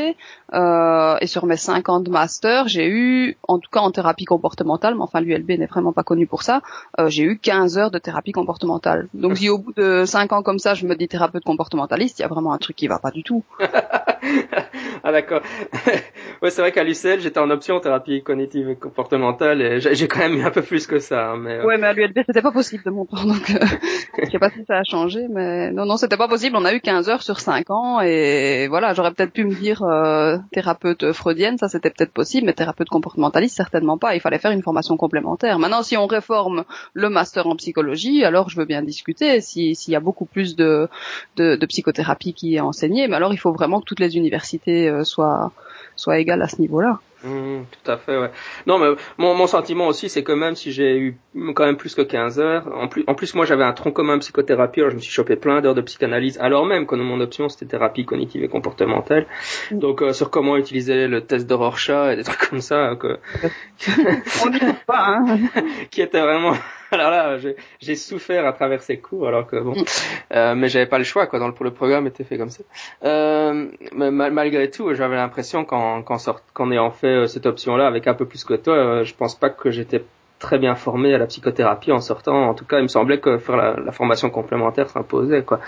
euh, 0.54 1.16
et 1.20 1.26
sur 1.26 1.44
mes 1.44 1.58
cinq 1.58 1.90
ans 1.90 2.00
de 2.00 2.08
master, 2.08 2.66
j'ai 2.66 2.88
eu, 2.88 3.36
en 3.46 3.58
tout 3.58 3.68
cas 3.70 3.80
en 3.80 3.90
thérapie 3.90 4.24
comportementale, 4.24 4.94
mais 4.94 5.02
enfin 5.02 5.20
l'ULB 5.20 5.50
n'est 5.58 5.66
vraiment 5.66 5.92
pas 5.92 6.02
connu 6.02 6.26
pour 6.26 6.42
ça. 6.42 6.62
Euh, 6.98 7.08
j'ai 7.08 7.24
eu 7.24 7.38
15 7.38 7.76
heures 7.76 7.90
de 7.90 7.98
thérapie 7.98 8.32
comportementale. 8.32 9.08
Donc 9.12 9.36
si 9.36 9.50
au 9.50 9.58
bout 9.58 9.74
de 9.74 10.04
cinq 10.06 10.32
ans 10.32 10.42
comme 10.42 10.58
ça, 10.58 10.72
je 10.72 10.86
me 10.86 10.96
dis 10.96 11.06
thérapeute 11.06 11.44
comportementaliste, 11.44 12.18
il 12.20 12.22
y 12.22 12.24
a 12.24 12.28
vraiment 12.28 12.54
un 12.54 12.58
truc 12.58 12.76
qui 12.76 12.88
va 12.88 12.98
pas 12.98 13.10
du 13.10 13.22
tout. 13.22 13.44
ah 15.02 15.12
d'accord. 15.12 15.42
ouais, 16.42 16.50
c'est 16.50 16.60
vrai 16.60 16.72
qu'à 16.72 16.84
l'UCL, 16.84 17.20
j'étais 17.20 17.38
en 17.38 17.50
option 17.50 17.80
thérapie 17.80 18.22
cognitive 18.22 18.68
et 18.68 18.76
comportementale 18.76 19.62
et 19.62 19.80
j'ai 19.80 20.08
quand 20.08 20.20
même 20.20 20.34
eu 20.34 20.42
un 20.42 20.50
peu 20.50 20.62
plus 20.62 20.86
que 20.86 20.98
ça. 20.98 21.30
Hein, 21.30 21.36
mais 21.38 21.58
euh. 21.58 21.66
ouais, 21.66 21.78
mais 21.78 21.86
à 21.86 21.92
l'ULB, 21.92 22.18
c'était 22.26 22.42
pas 22.42 22.52
possible 22.52 22.84
de 22.84 22.90
mon 22.90 23.04
temps, 23.04 23.24
donc. 23.24 23.50
Euh, 23.50 23.66
je 24.22 24.30
sais 24.30 24.38
pas 24.38 24.50
si 24.50 24.64
ça 24.66 24.78
a 24.78 24.84
changé, 24.84 25.26
mais 25.28 25.70
non, 25.70 25.86
non, 25.86 25.96
c'était 25.96 26.16
pas 26.16 26.28
possible. 26.28 26.56
On 26.56 26.64
a 26.64 26.74
eu 26.74 26.80
15 26.80 27.08
heures 27.08 27.22
sur 27.22 27.40
5 27.40 27.70
ans 27.70 28.00
et 28.00 28.66
voilà, 28.68 28.94
j'aurais 28.94 29.12
peut-être 29.12 29.32
pu 29.32 29.44
me 29.44 29.54
dire 29.54 29.82
euh, 29.82 30.38
thérapeute 30.52 31.12
freudienne, 31.12 31.58
ça 31.58 31.68
c'était 31.68 31.90
peut-être 31.90 32.12
possible, 32.12 32.46
mais 32.46 32.52
thérapeute 32.52 32.88
comportementaliste 32.88 33.56
certainement 33.56 33.98
pas. 33.98 34.14
Il 34.14 34.20
fallait 34.20 34.38
faire 34.38 34.52
une 34.52 34.62
formation 34.62 34.96
complémentaire. 34.96 35.58
Maintenant, 35.58 35.82
si 35.82 35.96
on 35.96 36.06
réforme 36.06 36.64
le 36.92 37.08
master 37.08 37.46
en 37.46 37.56
psychologie, 37.56 38.24
alors 38.24 38.48
je 38.48 38.56
veux 38.56 38.64
bien 38.66 38.82
discuter. 38.82 39.40
S'il 39.40 39.74
y 39.88 39.96
a 39.96 40.00
beaucoup 40.00 40.26
plus 40.26 40.56
de, 40.56 40.88
de, 41.36 41.56
de, 41.56 41.66
psychothérapie 41.66 42.34
qui 42.34 42.56
est 42.56 42.60
enseignée, 42.60 43.08
mais 43.08 43.16
alors 43.16 43.32
il 43.32 43.38
faut 43.38 43.52
vraiment 43.52 43.80
que 43.80 43.84
toutes 43.84 44.00
les 44.00 44.13
universités 44.16 44.88
euh, 44.88 45.04
soient 45.04 45.52
soient 45.96 46.18
égales 46.18 46.42
à 46.42 46.48
ce 46.48 46.60
niveau-là. 46.60 46.98
Mmh, 47.24 47.62
tout 47.70 47.90
à 47.90 47.96
fait, 47.96 48.18
ouais. 48.18 48.30
Non, 48.66 48.78
mais 48.78 48.88
mon, 49.16 49.34
mon 49.34 49.46
sentiment 49.46 49.86
aussi, 49.86 50.10
c'est 50.10 50.22
que 50.22 50.32
même 50.32 50.54
si 50.54 50.72
j'ai 50.72 50.98
eu 50.98 51.16
quand 51.54 51.64
même 51.64 51.78
plus 51.78 51.94
que 51.94 52.02
15 52.02 52.38
heures, 52.38 52.68
en 52.76 52.86
plus, 52.86 53.02
en 53.06 53.14
plus 53.14 53.34
moi 53.34 53.46
j'avais 53.46 53.64
un 53.64 53.72
tronc 53.72 53.92
commun 53.92 54.18
psychothérapie, 54.18 54.80
alors 54.80 54.90
je 54.90 54.96
me 54.96 55.00
suis 55.00 55.12
chopé 55.12 55.36
plein 55.36 55.62
d'heures 55.62 55.74
de 55.74 55.80
psychanalyse, 55.80 56.38
alors 56.38 56.66
même 56.66 56.86
que 56.86 56.94
mon 56.96 57.20
option 57.20 57.48
c'était 57.48 57.64
thérapie 57.64 58.04
cognitive 58.04 58.44
et 58.44 58.48
comportementale. 58.48 59.26
Mmh. 59.70 59.78
Donc 59.78 60.02
euh, 60.02 60.12
sur 60.12 60.30
comment 60.30 60.56
utiliser 60.58 61.08
le 61.08 61.22
test 61.22 61.46
de 61.46 61.54
Rorschach 61.54 62.12
et 62.12 62.16
des 62.16 62.24
trucs 62.24 62.50
comme 62.50 62.60
ça, 62.60 62.94
que... 62.96 63.18
On 64.44 64.50
pas, 64.86 65.06
hein. 65.06 65.38
qui 65.90 66.02
était 66.02 66.20
vraiment 66.20 66.52
alors 66.94 67.10
là, 67.10 67.38
j'ai 67.80 67.96
souffert 67.96 68.46
à 68.46 68.52
travers 68.52 68.82
ces 68.82 68.98
cours, 68.98 69.28
alors 69.28 69.46
que 69.46 69.56
bon, 69.56 69.74
euh, 70.32 70.54
mais 70.54 70.68
j'avais 70.68 70.86
pas 70.86 70.98
le 70.98 71.04
choix, 71.04 71.26
quoi. 71.26 71.38
Dans 71.38 71.48
le, 71.48 71.54
le 71.60 71.70
programme 71.70 72.06
était 72.06 72.24
fait 72.24 72.38
comme 72.38 72.50
ça. 72.50 72.62
Euh, 73.04 73.66
mais 73.94 74.10
malgré 74.10 74.70
tout, 74.70 74.94
j'avais 74.94 75.16
l'impression 75.16 75.64
qu'en 75.64 76.02
qu'en 76.02 76.70
ayant 76.70 76.90
fait 76.90 77.06
euh, 77.06 77.26
cette 77.26 77.46
option-là 77.46 77.86
avec 77.86 78.06
un 78.06 78.14
peu 78.14 78.26
plus 78.26 78.44
que 78.44 78.54
toi, 78.54 78.74
euh, 78.74 79.04
je 79.04 79.14
pense 79.14 79.34
pas 79.34 79.50
que 79.50 79.70
j'étais 79.70 80.02
très 80.44 80.58
bien 80.58 80.74
formé 80.74 81.14
à 81.14 81.18
la 81.18 81.26
psychothérapie 81.26 81.90
en 81.90 82.00
sortant. 82.00 82.48
En 82.50 82.54
tout 82.54 82.66
cas, 82.66 82.78
il 82.78 82.84
me 82.84 82.88
semblait 82.88 83.18
que 83.18 83.38
faire 83.38 83.56
la, 83.56 83.76
la 83.88 83.92
formation 83.92 84.28
complémentaire 84.30 84.88
s'imposait, 84.88 85.42
quoi. 85.42 85.60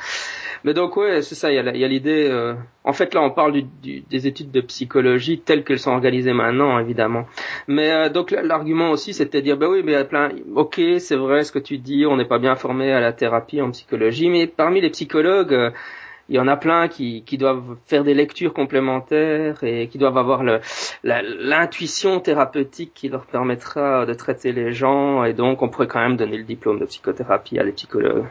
Mais 0.64 0.74
donc 0.74 0.96
ouais, 0.96 1.22
c'est 1.22 1.34
ça. 1.34 1.50
Il 1.50 1.56
y 1.56 1.84
a 1.84 1.88
l'idée. 1.88 2.28
Euh... 2.30 2.54
En 2.84 2.92
fait, 2.92 3.14
là, 3.14 3.22
on 3.22 3.30
parle 3.30 3.52
du, 3.52 3.62
du, 3.82 4.00
des 4.00 4.26
études 4.26 4.50
de 4.50 4.60
psychologie 4.60 5.40
telles 5.40 5.64
qu'elles 5.64 5.78
sont 5.78 5.92
organisées 5.92 6.32
maintenant, 6.32 6.78
évidemment. 6.78 7.24
Mais 7.68 7.90
euh, 7.90 8.08
donc 8.10 8.30
l'argument 8.30 8.90
aussi, 8.90 9.14
c'était 9.14 9.40
de 9.40 9.44
dire, 9.46 9.56
bah 9.56 9.68
oui, 9.68 9.82
mais 9.84 10.04
plein. 10.04 10.28
Ok, 10.54 10.80
c'est 10.98 11.16
vrai 11.16 11.42
ce 11.44 11.52
que 11.52 11.58
tu 11.58 11.78
dis. 11.78 12.04
On 12.06 12.16
n'est 12.16 12.28
pas 12.28 12.38
bien 12.38 12.54
formé 12.54 12.92
à 12.92 13.00
la 13.00 13.12
thérapie 13.12 13.60
en 13.62 13.70
psychologie, 13.70 14.28
mais 14.28 14.46
parmi 14.46 14.80
les 14.80 14.90
psychologues. 14.90 15.54
Euh, 15.54 15.70
il 16.28 16.36
y 16.36 16.38
en 16.38 16.48
a 16.48 16.56
plein 16.56 16.88
qui, 16.88 17.22
qui, 17.24 17.38
doivent 17.38 17.76
faire 17.86 18.02
des 18.02 18.14
lectures 18.14 18.52
complémentaires 18.52 19.62
et 19.62 19.88
qui 19.88 19.98
doivent 19.98 20.18
avoir 20.18 20.42
l'intuition 21.04 22.20
thérapeutique 22.20 22.92
qui 22.94 23.08
leur 23.08 23.26
permettra 23.26 24.06
de 24.06 24.14
traiter 24.14 24.52
les 24.52 24.72
gens 24.72 25.24
et 25.24 25.34
donc 25.34 25.62
on 25.62 25.68
pourrait 25.68 25.86
quand 25.86 26.00
même 26.00 26.16
donner 26.16 26.36
le 26.36 26.44
diplôme 26.44 26.78
de 26.80 26.84
psychothérapie 26.84 27.58
à 27.58 27.62
les 27.62 27.72
psychologues. 27.72 28.26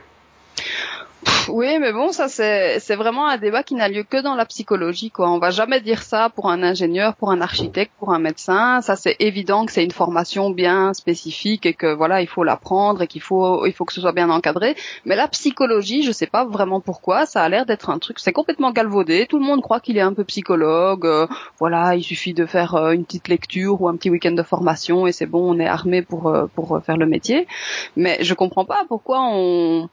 Oui, 1.50 1.78
mais 1.80 1.92
bon, 1.92 2.12
ça 2.12 2.28
c'est 2.28 2.96
vraiment 2.96 3.28
un 3.28 3.38
débat 3.38 3.64
qui 3.64 3.76
n'a 3.76 3.88
lieu 3.88 4.04
que 4.04 4.22
dans 4.22 4.36
la 4.36 4.46
psychologie, 4.46 5.12
quoi. 5.12 5.30
On 5.30 5.38
va 5.38 5.52
jamais 5.52 5.80
dire 5.82 6.02
ça 6.02 6.30
pour 6.30 6.50
un 6.50 6.64
ingénieur, 6.64 7.16
pour 7.16 7.32
un 7.32 7.42
architecte, 7.42 7.92
pour 8.00 8.14
un 8.14 8.20
médecin. 8.20 8.82
Ça 8.82 8.96
c'est 8.96 9.16
évident 9.20 9.66
que 9.66 9.72
c'est 9.72 9.84
une 9.84 9.92
formation 9.92 10.50
bien 10.50 10.94
spécifique 10.94 11.66
et 11.66 11.74
que 11.74 11.94
voilà, 11.94 12.22
il 12.22 12.28
faut 12.28 12.44
l'apprendre 12.44 13.02
et 13.02 13.08
qu'il 13.08 13.22
faut 13.22 13.66
il 13.66 13.74
faut 13.74 13.86
que 13.86 13.94
ce 13.94 14.02
soit 14.02 14.12
bien 14.12 14.30
encadré. 14.30 14.76
Mais 15.06 15.16
la 15.16 15.28
psychologie, 15.28 16.04
je 16.04 16.12
sais 16.12 16.28
pas 16.28 16.46
vraiment 16.46 16.80
pourquoi, 16.82 17.26
ça 17.26 17.44
a 17.44 17.50
l'air 17.50 17.66
d'être 17.66 17.90
un 17.90 18.00
truc, 18.00 18.20
c'est 18.20 18.34
complètement 18.34 18.72
galvaudé. 18.72 19.28
Tout 19.28 19.40
le 19.40 19.46
monde 19.46 19.62
croit 19.62 19.80
qu'il 19.80 19.98
est 19.98 20.02
un 20.02 20.14
peu 20.14 20.24
psychologue. 20.24 21.06
Euh, 21.06 21.28
voilà, 21.60 21.96
il 21.96 22.04
suffit 22.04 22.34
de 22.34 22.46
faire 22.46 22.76
euh, 22.76 22.92
une 22.92 23.06
petite 23.06 23.28
lecture 23.28 23.82
ou 23.82 23.88
un 23.88 23.96
petit 23.96 24.10
week-end 24.10 24.32
de 24.32 24.44
formation 24.44 25.08
et 25.08 25.12
c'est 25.12 25.26
bon, 25.28 25.56
on 25.56 25.60
est 25.60 25.68
armé 25.68 26.02
pour 26.02 26.28
euh, 26.28 26.48
pour 26.56 26.82
faire 26.84 26.98
le 26.98 27.06
métier. 27.06 27.48
Mais 27.96 28.18
je 28.22 28.34
comprends 28.34 28.66
pas 28.66 28.84
pourquoi 28.88 29.20
on 29.32 29.90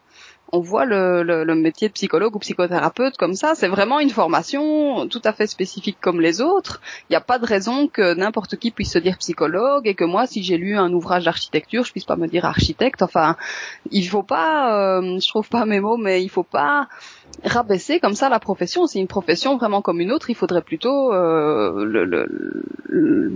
on 0.53 0.61
voit 0.61 0.85
le, 0.85 1.23
le, 1.23 1.55
métier 1.55 1.89
de 1.89 1.95
psychologue 1.95 2.37
ou 2.37 2.39
psychothérapeute 2.39 3.17
comme 3.17 3.33
ça. 3.33 3.55
C'est 3.55 3.69
vraiment 3.69 4.01
une 4.01 4.11
formation 4.11 5.09
tout 5.09 5.23
à 5.25 5.33
fait 5.33 5.47
spécifique 5.47 5.97
comme 5.99 6.21
les 6.21 6.43
autres. 6.43 6.83
Il 7.09 7.13
n'y 7.15 7.17
a 7.17 7.23
pas 7.23 7.39
de 7.39 7.47
raison 7.47 7.89
que 7.89 8.13
n'importe 8.15 8.57
qui 8.57 8.71
puisse 8.71 8.93
se 8.93 8.99
dire 8.99 9.17
psychologue 9.17 9.89
et 9.89 9.95
que 9.95 10.05
moi, 10.05 10.27
si 10.27 10.43
j'ai 10.43 10.59
lu 10.59 10.77
un 10.77 10.93
ouvrage 10.93 11.25
d'architecture, 11.25 11.85
je 11.85 11.93
puisse 11.93 12.05
pas 12.05 12.17
me 12.17 12.29
dire 12.29 12.45
architecte. 12.45 13.01
Enfin, 13.01 13.37
il 13.91 14.07
faut 14.07 14.23
pas, 14.23 14.99
euh, 14.99 15.19
je 15.19 15.27
trouve 15.27 15.49
pas 15.49 15.65
mes 15.65 15.81
mots, 15.81 15.97
mais 15.97 16.23
il 16.23 16.29
faut 16.29 16.43
pas 16.43 16.87
rabaisser 17.45 17.99
comme 17.99 18.15
ça 18.15 18.29
la 18.29 18.39
profession. 18.39 18.87
C'est 18.87 18.99
une 18.99 19.09
profession 19.09 19.57
vraiment 19.57 19.81
comme 19.81 20.01
une 20.01 20.13
autre. 20.13 20.29
Il 20.29 20.37
faudrait 20.37 20.61
plutôt 20.61 21.15
euh, 21.15 21.83
le, 21.87 22.29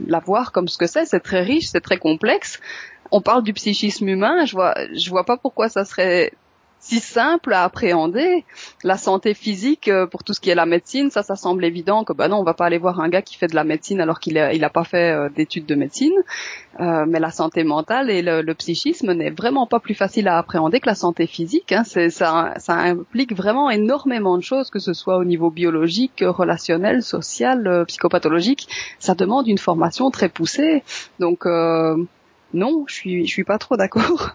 la 0.07 0.21
voir 0.21 0.53
comme 0.53 0.69
ce 0.69 0.77
que 0.77 0.87
c'est. 0.87 1.07
C'est 1.07 1.21
très 1.21 1.41
riche, 1.41 1.69
c'est 1.69 1.81
très 1.81 1.97
complexe. 1.97 2.61
On 3.11 3.23
parle 3.23 3.43
du 3.43 3.55
psychisme 3.55 4.07
humain. 4.07 4.45
Je 4.45 4.53
vois, 4.53 4.75
je 4.95 5.09
vois 5.09 5.25
pas 5.25 5.39
pourquoi 5.39 5.71
ça 5.71 5.87
serait 5.87 6.33
si 6.87 7.01
simple 7.01 7.53
à 7.53 7.65
appréhender. 7.65 8.45
La 8.85 8.97
santé 8.97 9.35
physique, 9.35 9.89
euh, 9.89 10.07
pour 10.07 10.23
tout 10.23 10.33
ce 10.33 10.41
qui 10.41 10.51
est 10.51 10.55
la 10.55 10.67
médecine, 10.67 11.11
ça, 11.11 11.25
ça 11.25 11.35
semble 11.35 11.65
évident 11.65 12.05
que 12.05 12.13
bah 12.13 12.29
non, 12.29 12.37
on 12.37 12.45
va 12.45 12.55
pas 12.55 12.67
aller 12.67 12.79
voir 12.79 13.01
un 13.01 13.09
gars 13.09 13.23
qui 13.23 13.37
fait 13.37 13.49
de 13.49 13.57
la 13.57 13.65
médecine 13.65 14.01
alors 14.01 14.21
qu'il 14.21 14.39
a, 14.39 14.55
il 14.55 14.63
a 14.63 14.71
pas 14.71 14.85
fait 14.85 15.11
euh, 15.11 15.29
d'études 15.29 15.67
de 15.67 15.75
médecine. 15.75 16.15
Euh, 16.79 17.05
mais 17.09 17.19
la 17.19 17.31
santé 17.31 17.65
mentale 17.65 18.11
et 18.11 18.23
le, 18.23 18.55
psychisme 18.55 19.13
n'est 19.13 19.31
vraiment 19.31 19.67
pas 19.67 19.81
plus 19.81 19.95
facile 19.95 20.29
à 20.29 20.39
appréhender 20.39 20.79
que 20.79 20.87
la 20.87 20.95
santé 20.95 21.27
physique. 21.27 21.73
Hein. 21.73 21.83
C'est, 21.85 22.11
ça, 22.11 22.55
ça 22.59 22.75
implique 22.75 23.35
vraiment 23.35 23.69
énormément 23.69 24.39
de 24.39 24.43
choses, 24.43 24.71
que 24.71 24.79
ce 24.79 24.93
soit 24.93 25.19
au 25.19 25.25
niveau 25.25 25.51
biologique, 25.51 26.23
relationnel, 26.25 27.03
social, 27.03 27.85
psychopathologique. 27.89 28.69
Ça 29.01 29.15
demande 29.15 29.49
une 29.49 29.59
formation 29.59 30.11
très 30.11 30.29
poussée. 30.29 30.85
Donc 31.19 31.47
non, 32.55 32.85
je 32.87 32.95
suis, 32.95 33.27
je 33.27 33.33
suis 33.33 33.45
pas 33.45 33.59
trop 33.59 33.77
d'accord. 33.77 34.33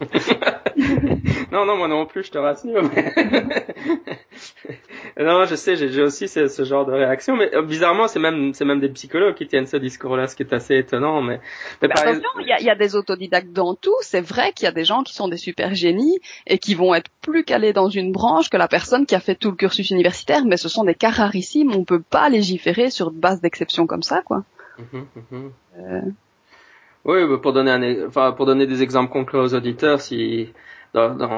non, 1.52 1.66
non, 1.66 1.78
moi 1.78 1.88
non 1.88 2.06
plus, 2.06 2.24
je 2.24 2.32
te 2.32 2.38
rassure. 2.38 2.84
non, 5.18 5.46
je 5.46 5.56
sais, 5.56 5.78
j'ai 5.78 6.02
aussi 6.02 6.28
ce, 6.28 6.48
ce, 6.48 6.66
genre 6.66 6.86
de 6.86 6.92
réaction, 6.92 7.38
mais 7.38 7.56
euh, 7.56 7.62
bizarrement, 7.62 8.10
c'est 8.10 8.20
même, 8.20 8.54
c'est 8.54 8.66
même 8.66 8.82
des 8.82 8.90
psychologues 8.90 9.36
qui 9.36 9.48
tiennent 9.48 9.66
ce 9.66 9.78
discours-là, 9.78 10.28
ce 10.28 10.36
qui 10.36 10.44
est 10.44 10.54
assez 10.54 10.76
étonnant. 10.76 11.22
Mais, 11.22 11.40
mais 11.82 11.90
attention, 11.90 12.30
il 12.42 12.48
y 12.48 12.52
a, 12.52 12.62
y 12.62 12.70
a, 12.70 12.76
des 12.76 12.96
autodidactes 12.96 13.54
dans 13.54 13.76
tout. 13.76 13.96
C'est 14.02 14.22
vrai 14.22 14.52
qu'il 14.52 14.66
y 14.66 14.70
a 14.70 14.74
des 14.74 14.86
gens 14.86 15.04
qui 15.04 15.14
sont 15.14 15.30
des 15.30 15.38
super 15.38 15.74
génies 15.74 16.20
et 16.48 16.58
qui 16.58 16.76
vont 16.76 16.94
être 16.94 17.10
plus 17.22 17.46
calés 17.46 17.72
dans 17.72 17.90
une 17.90 18.12
branche 18.12 18.50
que 18.50 18.58
la 18.58 18.68
personne 18.68 19.06
qui 19.06 19.16
a 19.16 19.22
fait 19.22 19.36
tout 19.36 19.52
le 19.52 19.56
cursus 19.56 19.90
universitaire, 19.90 20.44
mais 20.46 20.58
ce 20.58 20.68
sont 20.68 20.84
des 20.84 20.96
cas 20.96 21.12
rarissimes. 21.12 21.72
On 21.74 21.86
peut 21.86 22.02
pas 22.02 22.28
légiférer 22.28 22.90
sur 22.90 23.12
base 23.12 23.40
d'exception 23.40 23.88
comme 23.88 24.04
ça, 24.04 24.22
quoi. 24.22 24.44
Mhm, 24.78 25.06
mhm. 25.32 25.52
Euh... 25.80 26.02
Oui, 27.04 27.20
pour 27.42 27.54
donner 27.54 27.72
un, 27.72 28.08
enfin, 28.08 28.32
pour 28.32 28.46
donner 28.46 28.68
des 28.68 28.84
exemples 28.84 29.12
concrets 29.12 29.40
aux 29.40 29.54
auditeurs, 29.56 30.02
si 30.02 30.54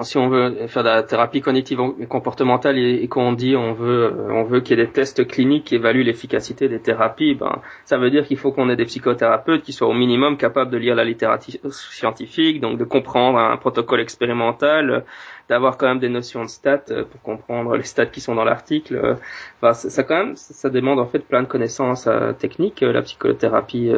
si 0.02 0.18
on 0.18 0.30
veut 0.30 0.68
faire 0.68 0.84
de 0.84 0.90
la 0.90 1.04
thérapie 1.04 1.42
cognitive 1.42 1.80
et 2.00 2.08
comportementale 2.08 2.76
et, 2.76 3.08
qu'on 3.08 3.34
dit 3.34 3.56
on 3.56 3.74
veut 3.74 4.06
euh, 4.06 4.32
on 4.32 4.44
veut 4.44 4.62
qu'il 4.62 4.80
y 4.80 4.82
ait 4.82 4.86
des 4.86 4.92
tests 4.92 5.28
cliniques 5.28 5.66
qui 5.66 5.76
évaluent 5.76 6.04
l'efficacité 6.04 6.68
des 6.68 6.80
thérapies, 6.80 7.36
ben 7.36 7.62
ça 7.86 8.00
veut 8.00 8.10
dire 8.10 8.26
qu'il 8.26 8.38
faut 8.38 8.52
qu'on 8.52 8.70
ait 8.72 8.76
des 8.76 8.86
psychothérapeutes 8.86 9.62
qui 9.62 9.72
soient 9.72 9.88
au 9.88 9.94
minimum 9.94 10.38
capables 10.38 10.72
de 10.72 10.78
lire 10.78 10.96
la 10.96 11.04
littérature 11.04 11.60
scientifique, 11.72 12.62
donc 12.62 12.80
de 12.80 12.84
comprendre 12.84 13.38
un 13.38 13.56
protocole 13.58 14.00
expérimental, 14.00 15.06
d'avoir 15.50 15.78
quand 15.78 15.88
même 15.88 16.00
des 16.00 16.10
notions 16.10 16.44
de 16.44 16.50
stats 16.50 16.86
euh, 16.90 17.04
pour 17.04 17.22
comprendre 17.22 17.76
les 17.76 17.84
stats 17.84 18.08
qui 18.08 18.22
sont 18.22 18.34
dans 18.34 18.46
l'article. 18.46 19.18
Enfin, 19.62 19.74
ça 19.74 20.04
quand 20.04 20.18
même, 20.18 20.36
ça 20.36 20.72
demande 20.72 21.00
en 21.00 21.06
fait 21.06 21.20
plein 21.20 21.44
de 21.44 21.48
connaissances 21.48 22.08
euh, 22.08 22.32
techniques. 22.32 22.82
La 22.82 23.04
psychothérapie, 23.04 23.92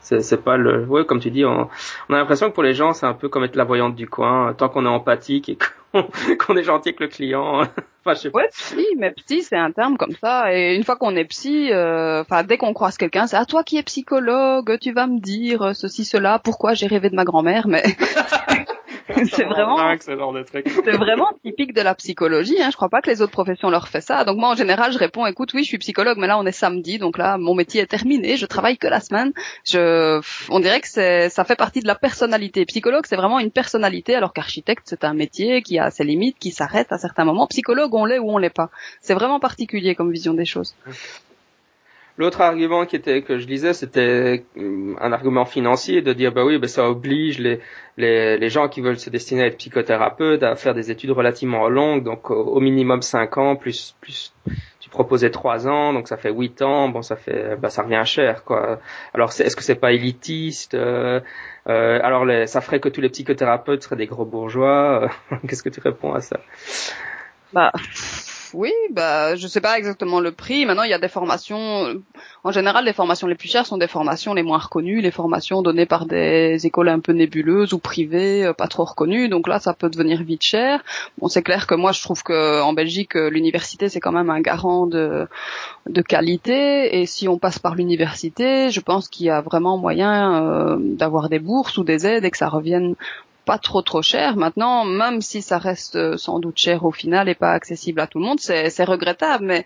c'est 0.00 0.44
pas 0.44 0.58
le, 0.58 0.84
ouais, 0.84 1.06
comme 1.06 1.20
tu 1.20 1.30
dis, 1.30 1.46
on, 1.46 1.68
on 2.10 2.14
a 2.14 2.18
l'impression 2.18 2.50
que 2.50 2.54
pour 2.54 2.62
les 2.62 2.74
gens, 2.74 2.92
c'est 2.92 3.06
un 3.06 3.14
peu 3.14 3.30
comme 3.30 3.44
être 3.44 3.56
la 3.56 3.64
voyante 3.64 3.94
du 3.94 4.06
coin. 4.06 4.52
Tant 4.52 4.68
qu'on 4.68 4.84
est 4.84 4.97
empathique 4.98 5.48
et 5.48 5.58
qu'on 6.38 6.56
est 6.56 6.62
gentil 6.62 6.90
avec 6.90 7.00
le 7.00 7.08
client. 7.08 7.60
enfin, 8.04 8.14
je 8.14 8.14
sais 8.14 8.30
pas. 8.30 8.40
Ouais, 8.40 8.48
psy, 8.52 8.86
mais 8.98 9.12
psy, 9.12 9.42
c'est 9.42 9.56
un 9.56 9.72
terme 9.72 9.96
comme 9.96 10.14
ça. 10.20 10.54
Et 10.54 10.74
une 10.74 10.84
fois 10.84 10.96
qu'on 10.96 11.16
est 11.16 11.24
psy, 11.24 11.70
enfin, 11.72 12.44
dès 12.44 12.58
qu'on 12.58 12.74
croise 12.74 12.96
quelqu'un, 12.96 13.26
c'est 13.26 13.36
à 13.36 13.46
toi 13.46 13.64
qui 13.64 13.78
es 13.78 13.82
psychologue, 13.82 14.78
tu 14.80 14.92
vas 14.92 15.06
me 15.06 15.18
dire 15.18 15.74
ceci, 15.74 16.04
cela, 16.04 16.38
pourquoi 16.38 16.74
j'ai 16.74 16.86
rêvé 16.86 17.10
de 17.10 17.16
ma 17.16 17.24
grand-mère, 17.24 17.66
mais 17.68 17.82
c'est 19.32 19.44
vraiment, 19.44 19.78
c'est 20.00 20.96
vraiment 20.96 21.28
typique 21.44 21.74
de 21.74 21.80
la 21.80 21.94
psychologie. 21.94 22.60
Hein. 22.62 22.68
Je 22.70 22.76
crois 22.76 22.88
pas 22.88 23.00
que 23.00 23.10
les 23.10 23.22
autres 23.22 23.32
professions 23.32 23.70
leur 23.70 23.88
fait 23.88 24.00
ça. 24.00 24.24
Donc 24.24 24.38
moi, 24.38 24.50
en 24.50 24.54
général, 24.54 24.92
je 24.92 24.98
réponds, 24.98 25.26
écoute, 25.26 25.52
oui, 25.54 25.62
je 25.62 25.68
suis 25.68 25.78
psychologue, 25.78 26.18
mais 26.18 26.26
là, 26.26 26.38
on 26.38 26.46
est 26.46 26.52
samedi, 26.52 26.98
donc 26.98 27.18
là, 27.18 27.38
mon 27.38 27.54
métier 27.54 27.82
est 27.82 27.86
terminé. 27.86 28.36
Je 28.36 28.46
travaille 28.46 28.76
que 28.76 28.86
la 28.86 29.00
semaine. 29.00 29.32
Je, 29.64 30.20
on 30.50 30.60
dirait 30.60 30.80
que 30.80 30.88
c'est, 30.88 31.28
ça 31.30 31.44
fait 31.44 31.56
partie 31.56 31.80
de 31.80 31.86
la 31.86 31.94
personnalité. 31.94 32.64
Psychologue, 32.66 33.04
c'est 33.06 33.16
vraiment 33.16 33.38
une 33.38 33.50
personnalité, 33.50 34.14
alors 34.14 34.32
qu'architecte, 34.32 34.84
c'est 34.86 35.04
un 35.04 35.14
métier 35.14 35.62
qui 35.62 35.78
a 35.78 35.90
ses 35.90 36.04
limites, 36.04 36.38
qui 36.38 36.50
s'arrête 36.50 36.92
à 36.92 36.98
certains 36.98 37.24
moments. 37.24 37.46
Psychologue, 37.46 37.94
on 37.94 38.04
l'est 38.04 38.18
ou 38.18 38.30
on 38.30 38.38
l'est 38.38 38.50
pas. 38.50 38.70
C'est 39.00 39.14
vraiment 39.14 39.40
particulier 39.40 39.94
comme 39.94 40.12
vision 40.12 40.34
des 40.34 40.44
choses. 40.44 40.74
L'autre 42.18 42.40
argument 42.40 42.84
qui 42.84 42.96
était 42.96 43.22
que 43.22 43.38
je 43.38 43.46
lisais, 43.46 43.72
c'était 43.72 44.44
euh, 44.56 44.94
un 45.00 45.12
argument 45.12 45.44
financier 45.44 46.02
de 46.02 46.12
dire 46.12 46.32
bah 46.32 46.44
oui, 46.44 46.58
bah 46.58 46.66
ça 46.66 46.90
oblige 46.90 47.38
les, 47.38 47.60
les, 47.96 48.36
les 48.36 48.48
gens 48.50 48.68
qui 48.68 48.80
veulent 48.80 48.98
se 48.98 49.08
destiner 49.08 49.44
à 49.44 49.46
être 49.46 49.56
psychothérapeutes 49.56 50.42
à 50.42 50.56
faire 50.56 50.74
des 50.74 50.90
études 50.90 51.12
relativement 51.12 51.68
longues, 51.68 52.02
donc 52.02 52.32
au, 52.32 52.58
minimum 52.58 53.02
5 53.02 53.38
ans 53.38 53.54
plus 53.54 53.94
plus 54.00 54.34
tu 54.80 54.90
proposais 54.90 55.30
3 55.30 55.68
ans, 55.68 55.92
donc 55.92 56.08
ça 56.08 56.16
fait 56.16 56.32
8 56.32 56.62
ans, 56.62 56.88
bon 56.88 57.02
ça 57.02 57.14
fait 57.14 57.54
bah 57.56 57.70
ça 57.70 57.84
revient 57.84 58.02
cher 58.04 58.42
quoi. 58.42 58.80
Alors 59.14 59.28
est-ce 59.28 59.54
que 59.54 59.62
c'est 59.62 59.76
pas 59.76 59.92
élitiste 59.92 60.74
euh, 60.74 61.20
euh, 61.68 62.00
alors 62.02 62.24
les, 62.24 62.48
ça 62.48 62.60
ferait 62.60 62.80
que 62.80 62.88
tous 62.88 63.00
les 63.00 63.10
psychothérapeutes 63.10 63.84
seraient 63.84 63.94
des 63.94 64.06
gros 64.06 64.24
bourgeois. 64.24 65.08
Qu'est-ce 65.48 65.62
que 65.62 65.68
tu 65.68 65.78
réponds 65.78 66.14
à 66.14 66.20
ça? 66.20 66.40
Bah 67.52 67.70
oui, 68.54 68.72
bah 68.90 69.36
je 69.36 69.46
sais 69.46 69.60
pas 69.60 69.78
exactement 69.78 70.20
le 70.20 70.32
prix. 70.32 70.66
Maintenant, 70.66 70.82
il 70.82 70.90
y 70.90 70.94
a 70.94 70.98
des 70.98 71.08
formations. 71.08 72.02
En 72.44 72.52
général, 72.52 72.84
les 72.84 72.92
formations 72.92 73.26
les 73.26 73.34
plus 73.34 73.48
chères 73.48 73.66
sont 73.66 73.78
des 73.78 73.86
formations 73.86 74.34
les 74.34 74.42
moins 74.42 74.58
reconnues, 74.58 75.00
les 75.00 75.10
formations 75.10 75.62
données 75.62 75.86
par 75.86 76.06
des 76.06 76.66
écoles 76.66 76.88
un 76.88 77.00
peu 77.00 77.12
nébuleuses 77.12 77.72
ou 77.72 77.78
privées, 77.78 78.44
euh, 78.44 78.52
pas 78.52 78.68
trop 78.68 78.84
reconnues. 78.84 79.28
Donc 79.28 79.48
là, 79.48 79.58
ça 79.58 79.74
peut 79.74 79.88
devenir 79.88 80.22
vite 80.22 80.42
cher. 80.42 80.82
Bon, 81.18 81.28
c'est 81.28 81.42
clair 81.42 81.66
que 81.66 81.74
moi, 81.74 81.92
je 81.92 82.02
trouve 82.02 82.22
que 82.22 82.60
en 82.62 82.72
Belgique, 82.72 83.16
euh, 83.16 83.30
l'université 83.30 83.88
c'est 83.88 84.00
quand 84.00 84.12
même 84.12 84.30
un 84.30 84.40
garant 84.40 84.86
de 84.86 85.26
de 85.88 86.02
qualité. 86.02 87.00
Et 87.00 87.06
si 87.06 87.28
on 87.28 87.38
passe 87.38 87.58
par 87.58 87.74
l'université, 87.74 88.70
je 88.70 88.80
pense 88.80 89.08
qu'il 89.08 89.26
y 89.26 89.30
a 89.30 89.40
vraiment 89.40 89.78
moyen 89.78 90.42
euh, 90.42 90.76
d'avoir 90.78 91.28
des 91.28 91.38
bourses 91.38 91.78
ou 91.78 91.84
des 91.84 92.06
aides 92.06 92.24
et 92.24 92.30
que 92.30 92.38
ça 92.38 92.48
revienne 92.48 92.94
pas 93.48 93.56
trop 93.56 93.80
trop 93.80 94.02
cher. 94.02 94.36
Maintenant, 94.36 94.84
même 94.84 95.22
si 95.22 95.40
ça 95.40 95.56
reste 95.56 95.96
euh, 95.96 96.18
sans 96.18 96.38
doute 96.38 96.58
cher 96.58 96.84
au 96.84 96.92
final 96.92 97.30
et 97.30 97.34
pas 97.34 97.52
accessible 97.52 97.98
à 97.98 98.06
tout 98.06 98.18
le 98.18 98.26
monde, 98.26 98.40
c'est 98.40 98.84
regrettable. 98.84 99.46
Mais 99.46 99.64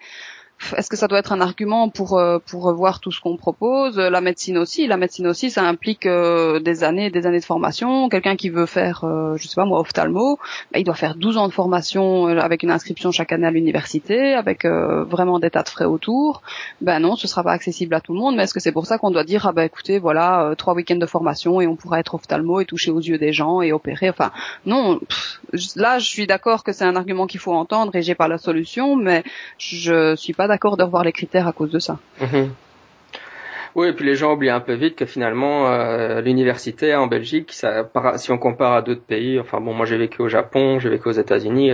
est-ce 0.77 0.89
que 0.89 0.97
ça 0.97 1.09
doit 1.09 1.19
être 1.19 1.33
un 1.33 1.41
argument 1.41 1.89
pour 1.89 2.19
euh, 2.19 2.39
pour 2.39 2.63
revoir 2.63 3.01
tout 3.01 3.11
ce 3.11 3.21
qu'on 3.21 3.37
propose? 3.37 3.99
La 3.99 4.21
médecine 4.21 4.59
aussi, 4.59 4.87
la 4.87 4.97
médecine 4.97 5.27
aussi, 5.27 5.51
ça 5.51 5.63
implique 5.63 6.07
euh, 6.07 6.61
des 6.61 6.85
années, 6.85 7.11
des 7.11 7.27
années 7.27 7.41
de 7.41 7.45
formation. 7.45 8.09
Quelqu'un 8.09 8.37
qui 8.37 8.49
veut 8.49 8.67
faire, 8.67 9.05
euh, 9.05 9.37
je 9.37 9.49
sais 9.49 9.55
pas 9.55 9.65
moi, 9.65 9.81
ophtalmo, 9.81 10.39
bah, 10.73 10.79
il 10.79 10.85
doit 10.85 10.95
faire 10.95 11.15
12 11.17 11.37
ans 11.37 11.49
de 11.49 11.53
formation 11.53 12.27
avec 12.27 12.63
une 12.63 12.71
inscription 12.71 13.11
chaque 13.11 13.33
année 13.33 13.47
à 13.47 13.51
l'université, 13.51 14.35
avec 14.35 14.65
vraiment 14.65 15.39
des 15.39 15.51
tas 15.51 15.63
de 15.63 15.69
frais 15.69 15.85
autour. 15.85 16.43
Ben 16.81 17.01
non, 17.01 17.17
ce 17.17 17.27
sera 17.27 17.43
pas 17.43 17.53
accessible 17.53 17.95
à 17.95 18.01
tout 18.01 18.13
le 18.13 18.21
monde. 18.21 18.37
Mais 18.37 18.45
est-ce 18.45 18.55
que 18.55 18.61
c'est 18.61 18.73
pour 18.73 18.87
ça 18.87 18.99
qu'on 18.99 19.11
doit 19.11 19.25
dire 19.25 19.47
ah 19.47 19.53
ben 19.53 19.65
écoutez, 19.65 19.99
voilà, 19.99 20.55
trois 20.57 20.75
week-ends 20.75 20.97
de 20.97 21.07
formation 21.07 21.61
et 21.61 21.67
on 21.67 21.77
pourra 21.77 22.01
être 22.01 22.15
ophtalmo 22.15 22.61
et 22.61 22.65
toucher 22.65 22.91
aux 22.91 23.01
yeux 23.01 23.19
des 23.19 23.33
gens 23.33 23.63
et 23.63 23.73
opérer? 23.73 24.11
Enfin 24.11 24.33
non, 24.67 25.01
là 25.77 25.99
je 25.99 26.07
suis 26.07 26.27
d'accord 26.27 26.65
que 26.65 26.73
c'est 26.73 26.85
un 26.85 26.97
argument 26.97 27.27
qu'il 27.27 27.41
faut 27.41 27.53
entendre 27.53 27.95
et 27.97 28.03
j'ai 28.03 28.15
pas 28.15 28.29
la 28.29 28.39
solution, 28.39 28.97
mais 28.97 29.25
je 29.59 30.15
suis 30.17 30.33
pas 30.33 30.47
d'accord 30.53 30.77
de 30.77 30.85
revoir 30.85 31.05
les 31.05 31.13
critères 31.13 31.49
à 31.49 31.53
cause 31.53 31.71
de 31.71 31.79
ça. 31.79 31.99
Mhm. 32.21 32.51
Oui, 33.75 33.89
et 33.89 33.93
puis 33.95 34.05
les 34.05 34.17
gens 34.17 34.35
oublient 34.35 34.51
un 34.51 34.61
peu 34.61 34.75
vite 34.75 34.97
que 34.97 35.07
finalement 35.07 35.67
euh, 35.67 36.21
l'université 36.21 36.95
en 36.95 37.07
Belgique, 37.07 37.53
si 37.53 38.31
on 38.31 38.37
compare 38.37 38.75
à 38.75 38.83
d'autres 38.83 39.03
pays, 39.03 39.41
enfin 39.41 39.61
bon, 39.63 39.73
moi 39.73 39.87
j'ai 39.87 39.97
vécu 39.97 40.21
au 40.21 40.29
Japon, 40.29 40.79
j'ai 40.79 40.91
vécu 40.91 41.09
aux 41.09 41.19
États-Unis, 41.27 41.73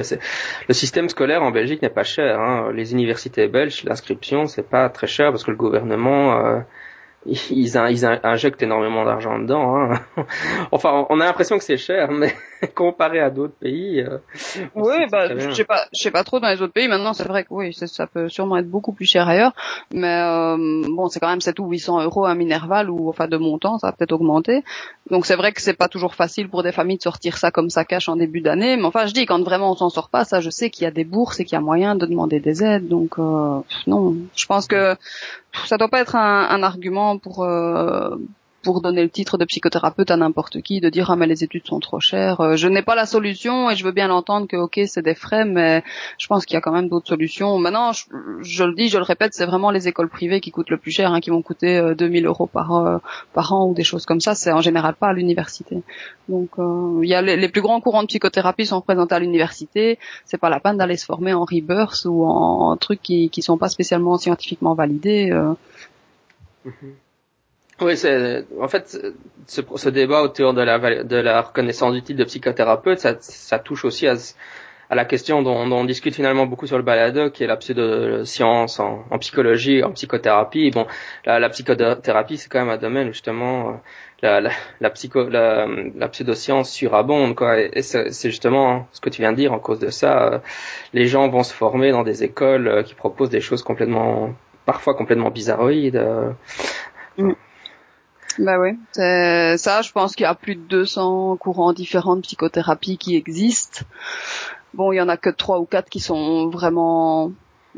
le 0.69 0.75
système 0.75 1.09
scolaire 1.09 1.43
en 1.43 1.51
Belgique 1.51 1.83
n'est 1.83 1.89
pas 2.01 2.05
cher. 2.05 2.41
Hein. 2.41 2.71
Les 2.73 2.93
universités 2.93 3.49
belges, 3.49 3.83
l'inscription 3.83 4.47
c'est 4.47 4.69
pas 4.69 4.89
très 4.91 5.09
cher 5.09 5.31
parce 5.33 5.43
que 5.43 5.51
le 5.51 5.57
gouvernement 5.57 6.39
euh, 6.39 6.61
ils, 7.29 7.41
ils 7.51 7.77
injectent 7.77 8.63
énormément 8.63 9.05
d'argent 9.05 9.39
dedans. 9.39 9.77
Hein. 9.77 10.01
enfin, 10.73 11.07
on 11.11 11.21
a 11.21 11.25
l'impression 11.25 11.59
que 11.59 11.65
c'est 11.65 11.77
cher, 11.77 12.11
mais 12.11 12.35
comparé 12.75 13.21
à 13.21 13.31
d'autres 13.31 13.55
pays. 13.55 14.01
Euh, 14.01 14.19
oui, 14.75 15.07
bah, 15.11 15.37
je 15.37 15.51
sais 15.51 15.65
pas, 15.65 15.87
je 15.95 16.03
sais 16.03 16.11
pas 16.11 16.25
trop 16.25 16.41
dans 16.41 16.49
les 16.49 16.61
autres 16.63 16.73
pays. 16.73 16.89
Maintenant, 16.89 17.13
c'est 17.13 17.27
vrai 17.27 17.45
que 17.45 17.49
oui, 17.51 17.73
ça 17.73 18.07
peut 18.07 18.29
sûrement 18.29 18.57
être 18.57 18.69
beaucoup 18.69 18.93
plus 18.93 19.07
cher 19.07 19.29
ailleurs, 19.29 19.53
mais 19.93 20.21
euh, 20.23 20.57
bon, 20.89 21.09
c'est 21.09 21.21
quand 21.21 21.29
même 21.29 21.41
7 21.41 21.59
ou 21.61 21.69
800 21.69 22.03
euros 22.03 22.25
à 22.25 22.35
Minerval 22.35 22.91
ou 22.91 23.09
enfin 23.09 23.29
de 23.29 23.37
montant, 23.37 23.79
ça 23.79 23.89
va 23.89 23.93
peut-être 23.93 24.13
augmenter. 24.13 24.63
Donc 25.11 25.27
c'est 25.27 25.37
vrai 25.37 25.53
que 25.53 25.61
c'est 25.61 25.75
pas 25.75 25.89
toujours 25.89 26.15
facile 26.15 26.49
pour 26.49 26.63
des 26.63 26.73
familles 26.73 26.99
de 26.99 27.03
sortir 27.03 27.37
ça 27.37 27.51
comme 27.51 27.71
ça 27.71 27.85
cache 27.85 28.09
en 28.09 28.17
début 28.17 28.41
d'année, 28.41 28.77
mais 28.77 28.85
enfin, 28.85 29.07
je 29.07 29.13
dis 29.13 29.27
quand 29.27 29.43
vraiment 29.43 29.73
on 29.73 29.77
s'en 29.77 29.91
sort 29.91 30.09
pas, 30.09 30.25
ça, 30.25 30.41
je 30.41 30.51
sais 30.51 30.71
qu'il 30.71 30.85
y 30.85 30.87
a 30.87 30.91
des 30.91 31.05
bourses 31.05 31.41
et 31.41 31.45
qu'il 31.45 31.55
y 31.55 31.59
a 31.59 31.61
moyen 31.61 31.95
de 31.95 32.07
demander 32.07 32.41
des 32.41 32.65
aides. 32.65 32.89
Donc 32.89 33.19
euh, 33.19 33.61
non, 33.87 34.17
je 34.35 34.47
pense 34.47 34.67
que 34.67 34.97
ça 35.67 35.77
doit 35.77 35.89
pas 35.89 36.01
être 36.01 36.17
un, 36.17 36.49
un 36.49 36.63
argument 36.63 37.19
pour 37.19 37.45
euh, 37.45 38.17
pour 38.63 38.81
donner 38.81 39.03
le 39.03 39.09
titre 39.09 39.39
de 39.39 39.45
psychothérapeute 39.45 40.11
à 40.11 40.17
n'importe 40.17 40.61
qui, 40.63 40.81
de 40.81 40.89
dire 40.89 41.11
ah 41.11 41.17
mais 41.17 41.27
les 41.27 41.45
études 41.45 41.67
sont 41.67 41.79
trop 41.79 42.01
chères. 42.01 42.41
Euh, 42.41 42.57
je 42.57 42.67
n'ai 42.67 42.83
pas 42.83 42.97
la 42.97 43.07
solution 43.07 43.71
et 43.71 43.77
je 43.77 43.85
veux 43.85 43.93
bien 43.93 44.09
l'entendre 44.09 44.49
que 44.49 44.57
ok 44.57 44.81
c'est 44.87 45.03
des 45.03 45.15
frais, 45.15 45.45
mais 45.45 45.85
je 46.19 46.27
pense 46.27 46.45
qu'il 46.45 46.55
y 46.55 46.59
a 46.59 46.61
quand 46.61 46.73
même 46.73 46.89
d'autres 46.89 47.09
solutions. 47.09 47.59
Maintenant, 47.59 47.93
je, 47.93 48.65
le 48.65 48.75
dis, 48.75 48.89
je 48.89 48.99
le 48.99 49.05
répète, 49.05 49.35
c'est 49.35 49.47
vraiment 49.47 49.71
les 49.71 49.87
écoles 49.87 50.09
privées 50.09 50.41
qui 50.41 50.51
coûtent 50.51 50.71
le 50.71 50.77
plus 50.77 50.91
cher, 50.91 51.13
hein, 51.13 51.21
qui 51.21 51.31
vont 51.31 51.43
coûter 51.43 51.95
2000 51.97 52.25
euh, 52.25 52.29
euros 52.29 52.47
par 52.47 52.75
euh, 52.75 52.99
par 53.33 53.53
an 53.53 53.69
ou 53.69 53.75
des 53.75 53.85
choses 53.85 54.07
comme 54.07 54.21
ça. 54.21 54.35
C'est 54.35 54.51
en 54.51 54.61
général 54.61 54.95
pas 54.95 55.09
à 55.09 55.13
l'université. 55.13 55.83
Donc 56.29 56.51
il 56.59 57.09
y 57.09 57.15
a 57.15 57.23
les, 57.23 57.49
plus 57.49 57.63
grands 57.63 57.81
courants 57.81 58.03
de 58.03 58.09
psychothérapie 58.09 58.67
sont 58.67 58.81
présentés 58.81 59.15
à 59.15 59.21
l'université. 59.21 59.99
C'est 60.25 60.39
pas 60.39 60.51
la 60.51 60.61
peine 60.61 60.77
d'aller 60.77 60.97
se 60.97 61.07
former 61.07 61.33
en 61.33 61.45
rebirth 61.45 62.05
ou 62.07 62.25
en, 62.25 62.77
trucs 62.77 63.03
qui 63.03 63.31
qui 63.31 63.41
sont 63.43 63.57
pas 63.57 63.69
spécialement 63.69 64.19
scientifiquement 64.19 64.75
validés. 64.75 65.31
Mm-hmm. 66.67 67.08
Oui, 67.81 67.97
c'est 67.97 68.45
en 68.61 68.67
fait 68.69 68.99
ce, 69.47 69.63
ce, 69.77 69.89
débat 69.89 70.23
autour 70.23 70.53
de 70.53 70.63
la, 70.63 71.05
de 71.05 71.17
la 71.17 71.43
reconnaissance 71.43 71.95
du 71.95 72.03
titre 72.03 72.19
de 72.19 72.25
psychothérapeute, 72.25 72.99
ça, 72.99 73.17
ça 73.21 73.61
touche 73.61 73.85
aussi 73.85 74.09
à, 74.09 74.17
à 74.91 74.95
la 74.95 75.05
question 75.05 75.43
dont, 75.43 75.67
dont, 75.69 75.77
on 75.81 75.85
discute 75.85 76.15
finalement 76.15 76.47
beaucoup 76.47 76.67
sur 76.67 76.77
le 76.77 76.83
balado, 76.83 77.31
qui 77.31 77.45
est 77.45 77.47
la 77.47 77.57
pseudo-science 77.57 78.81
en, 78.81 79.05
en, 79.11 79.19
psychologie, 79.19 79.85
en 79.85 79.93
psychothérapie. 79.93 80.71
Bon, 80.71 80.87
la, 81.25 81.39
la 81.39 81.49
psychothérapie, 81.51 82.39
c'est 82.39 82.49
quand 82.49 82.59
même 82.61 82.71
un 82.71 82.79
domaine 82.79 83.09
justement 83.09 83.69
euh, 83.69 83.73
la, 84.23 84.41
la, 84.41 84.51
la, 84.81 84.91
psycho, 84.91 85.29
la, 85.29 85.67
la 85.95 86.09
pseudoscience 86.09 86.71
surabonde, 86.71 87.35
quoi. 87.37 87.61
Et, 87.61 87.83
c'est 87.83 88.11
justement 88.31 88.89
ce 88.93 89.01
que 89.01 89.11
tu 89.11 89.23
viens 89.23 89.33
de 89.33 89.37
dire. 89.37 89.53
En 89.53 89.59
cause 89.59 89.79
de 89.79 89.91
ça, 89.91 90.33
euh, 90.33 90.39
les 90.95 91.07
gens 91.07 91.29
vont 91.29 91.43
se 91.43 91.55
former 91.55 91.93
dans 91.93 92.03
des 92.03 92.25
écoles 92.25 92.67
euh, 92.67 92.83
qui 92.83 92.95
proposent 92.95 93.31
des 93.31 93.41
choses 93.41 93.63
complètement, 93.63 94.35
parfois 94.65 94.95
complètement 94.95 95.31
bizarroïdes. 95.31 96.03
Mm. 97.19 97.33
Bah 98.39 98.59
oui, 98.61 98.79
ça. 98.93 99.83
Je 99.83 99.93
pense 99.93 100.15
qu'il 100.15 100.25
y 100.25 100.27
a 100.27 100.35
plus 100.35 100.55
de 100.55 100.63
200 100.63 101.37
courants 101.37 101.73
différents 101.73 102.17
de 102.17 102.23
psychothérapie 102.23 102.99
qui 102.99 103.17
existent. 103.17 103.81
Bon, 104.75 104.93
il 104.93 104.97
y 104.97 105.01
en 105.01 105.09
a 105.09 105.17
que 105.17 105.31
trois 105.31 105.59
ou 105.61 105.65
quatre 105.65 105.89
qui 105.89 106.01
sont 106.01 106.49
vraiment 106.49 107.33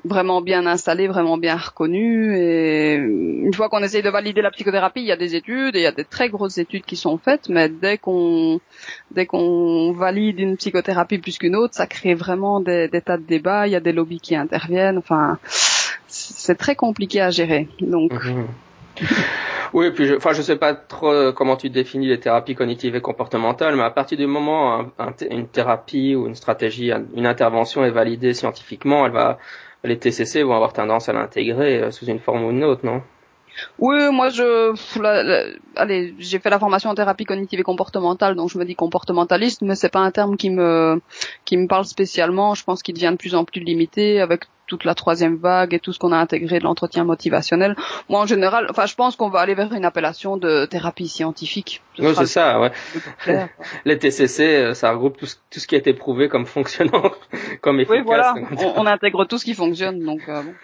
vraiment 0.04 0.40
bien 0.40 0.66
installés, 0.66 1.08
vraiment 1.08 1.36
bien 1.36 1.56
reconnus. 1.56 2.34
Et 2.36 2.94
une 2.94 3.52
fois 3.54 3.68
qu'on 3.68 3.82
essaye 3.82 4.02
de 4.02 4.08
valider 4.08 4.42
la 4.42 4.50
psychothérapie, 4.50 5.00
il 5.00 5.06
y 5.06 5.12
a 5.12 5.16
des 5.16 5.34
études, 5.34 5.76
et 5.76 5.80
il 5.80 5.82
y 5.82 5.86
a 5.86 5.92
des 5.92 6.04
très 6.04 6.28
grosses 6.28 6.58
études 6.58 6.84
qui 6.84 6.96
sont 6.96 7.18
faites, 7.18 7.48
mais 7.48 7.68
dès 7.68 7.98
qu'on 7.98 8.60
dès 9.10 9.26
qu'on 9.26 9.92
valide 9.92 10.40
une 10.40 10.56
psychothérapie 10.56 11.18
plus 11.18 11.38
qu'une 11.38 11.56
autre, 11.56 11.74
ça 11.74 11.86
crée 11.86 12.14
vraiment 12.14 12.60
des, 12.60 12.88
des 12.88 13.00
tas 13.00 13.18
de 13.18 13.24
débats. 13.24 13.66
Il 13.66 13.72
y 13.72 13.76
a 13.76 13.80
des 13.80 13.92
lobbies 13.92 14.20
qui 14.20 14.36
interviennent. 14.36 14.98
Enfin, 14.98 15.38
c'est 16.06 16.56
très 16.56 16.74
compliqué 16.74 17.20
à 17.20 17.30
gérer. 17.30 17.68
Donc. 17.80 18.12
Mhm. 18.12 18.46
Oui, 19.72 19.92
puis 19.92 20.06
je, 20.06 20.16
enfin, 20.16 20.32
je 20.32 20.42
sais 20.42 20.56
pas 20.56 20.74
trop 20.74 21.32
comment 21.32 21.56
tu 21.56 21.70
définis 21.70 22.08
les 22.08 22.18
thérapies 22.18 22.56
cognitives 22.56 22.96
et 22.96 23.00
comportementales, 23.00 23.76
mais 23.76 23.84
à 23.84 23.90
partir 23.90 24.18
du 24.18 24.26
moment 24.26 24.80
où 24.80 25.24
une 25.30 25.46
thérapie 25.46 26.16
ou 26.16 26.26
une 26.26 26.34
stratégie, 26.34 26.90
une 27.14 27.26
intervention 27.26 27.84
est 27.84 27.90
validée 27.90 28.34
scientifiquement, 28.34 29.06
elle 29.06 29.12
va, 29.12 29.38
les 29.84 29.98
TCC 29.98 30.42
vont 30.42 30.54
avoir 30.54 30.72
tendance 30.72 31.08
à 31.08 31.12
l'intégrer 31.12 31.82
euh, 31.82 31.90
sous 31.90 32.06
une 32.06 32.18
forme 32.18 32.44
ou 32.44 32.50
une 32.50 32.64
autre, 32.64 32.84
non? 32.84 33.02
Oui, 33.78 33.98
moi 34.12 34.28
je, 34.28 34.72
allez, 35.76 36.14
j'ai 36.18 36.38
fait 36.38 36.50
la 36.50 36.58
formation 36.58 36.88
en 36.90 36.94
thérapie 36.94 37.24
cognitive 37.24 37.60
et 37.60 37.64
comportementale, 37.64 38.36
donc 38.36 38.48
je 38.50 38.58
me 38.58 38.64
dis 38.64 38.74
comportementaliste, 38.74 39.62
mais 39.62 39.74
c'est 39.74 39.88
pas 39.88 40.00
un 40.00 40.10
terme 40.10 40.36
qui 40.36 40.50
me, 40.50 41.00
qui 41.44 41.56
me 41.56 41.66
parle 41.66 41.84
spécialement. 41.84 42.54
Je 42.54 42.64
pense 42.64 42.82
qu'il 42.82 42.94
devient 42.94 43.10
de 43.10 43.16
plus 43.16 43.34
en 43.34 43.44
plus 43.44 43.60
limité 43.60 44.20
avec 44.20 44.44
toute 44.70 44.84
la 44.84 44.94
troisième 44.94 45.36
vague 45.36 45.74
et 45.74 45.80
tout 45.80 45.92
ce 45.92 45.98
qu'on 45.98 46.12
a 46.12 46.16
intégré 46.16 46.60
de 46.60 46.64
l'entretien 46.64 47.02
motivationnel. 47.02 47.74
Moi, 48.08 48.20
en 48.20 48.26
général, 48.26 48.68
enfin, 48.70 48.86
je 48.86 48.94
pense 48.94 49.16
qu'on 49.16 49.28
va 49.28 49.40
aller 49.40 49.54
vers 49.54 49.72
une 49.72 49.84
appellation 49.84 50.36
de 50.36 50.64
thérapie 50.64 51.08
scientifique. 51.08 51.82
oui, 51.98 52.14
c'est 52.16 52.26
ça, 52.26 52.60
ouais. 52.60 52.70
Les 53.84 53.98
TCC, 53.98 54.42
euh, 54.42 54.74
ça 54.74 54.92
regroupe 54.92 55.16
tout 55.18 55.26
ce, 55.26 55.36
tout 55.50 55.58
ce 55.58 55.66
qui 55.66 55.74
a 55.74 55.78
été 55.78 55.92
prouvé 55.92 56.28
comme 56.28 56.46
fonctionnant, 56.46 57.10
comme 57.62 57.80
efficace. 57.80 57.98
Oui, 57.98 58.04
voilà. 58.06 58.34
On, 58.76 58.86
intègre 58.86 59.24
tout 59.24 59.38
ce 59.38 59.44
qui 59.44 59.54
fonctionne, 59.54 60.04
donc. 60.04 60.22
Euh, 60.28 60.42
bon. 60.42 60.54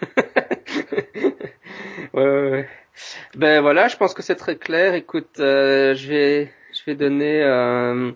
ouais, 2.13 2.23
ouais, 2.23 2.51
ouais. 2.51 2.69
Ben 3.35 3.61
voilà, 3.61 3.89
je 3.89 3.97
pense 3.97 4.13
que 4.13 4.23
c'est 4.23 4.35
très 4.35 4.55
clair. 4.55 4.93
Écoute, 4.93 5.39
euh, 5.39 5.93
je 5.95 6.07
vais, 6.07 6.51
je 6.73 6.81
vais 6.85 6.95
donner 6.95 7.43
euh, 7.43 8.11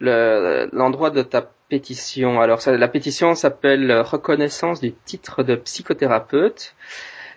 l'endroit 0.00 1.10
de 1.10 1.22
ta 1.22 1.52
pétition. 1.70 2.40
Alors 2.42 2.60
la 2.66 2.88
pétition 2.88 3.34
s'appelle 3.34 3.90
Reconnaissance 4.00 4.80
du 4.80 4.92
titre 4.92 5.42
de 5.42 5.54
psychothérapeute 5.54 6.74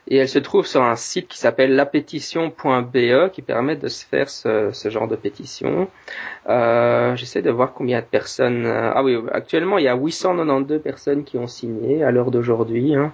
et 0.08 0.18
elle 0.18 0.28
se 0.28 0.40
trouve 0.40 0.66
sur 0.66 0.84
un 0.84 0.98
site 0.98 1.30
qui 1.30 1.38
s'appelle 1.38 1.76
lapétition.be 1.76 3.32
qui 3.32 3.42
permet 3.42 3.78
de 3.78 3.88
se 3.88 4.06
faire 4.06 4.30
ce, 4.30 4.72
ce 4.74 4.90
genre 4.90 5.08
de 5.08 5.16
pétition. 5.16 5.88
Euh, 6.50 7.16
J'essaie 7.16 7.42
de 7.42 7.52
voir 7.52 7.74
combien 7.74 8.02
de 8.02 8.06
personnes. 8.06 8.66
Euh, 8.66 8.92
ah 8.94 9.04
oui, 9.04 9.16
actuellement 9.32 9.78
il 9.78 9.86
y 9.86 9.88
a 9.88 9.96
892 9.96 10.82
personnes 10.82 11.24
qui 11.24 11.38
ont 11.38 11.48
signé 11.48 12.04
à 12.04 12.12
l'heure 12.12 12.32
d'aujourd'hui. 12.32 12.96
Hein. 12.96 13.14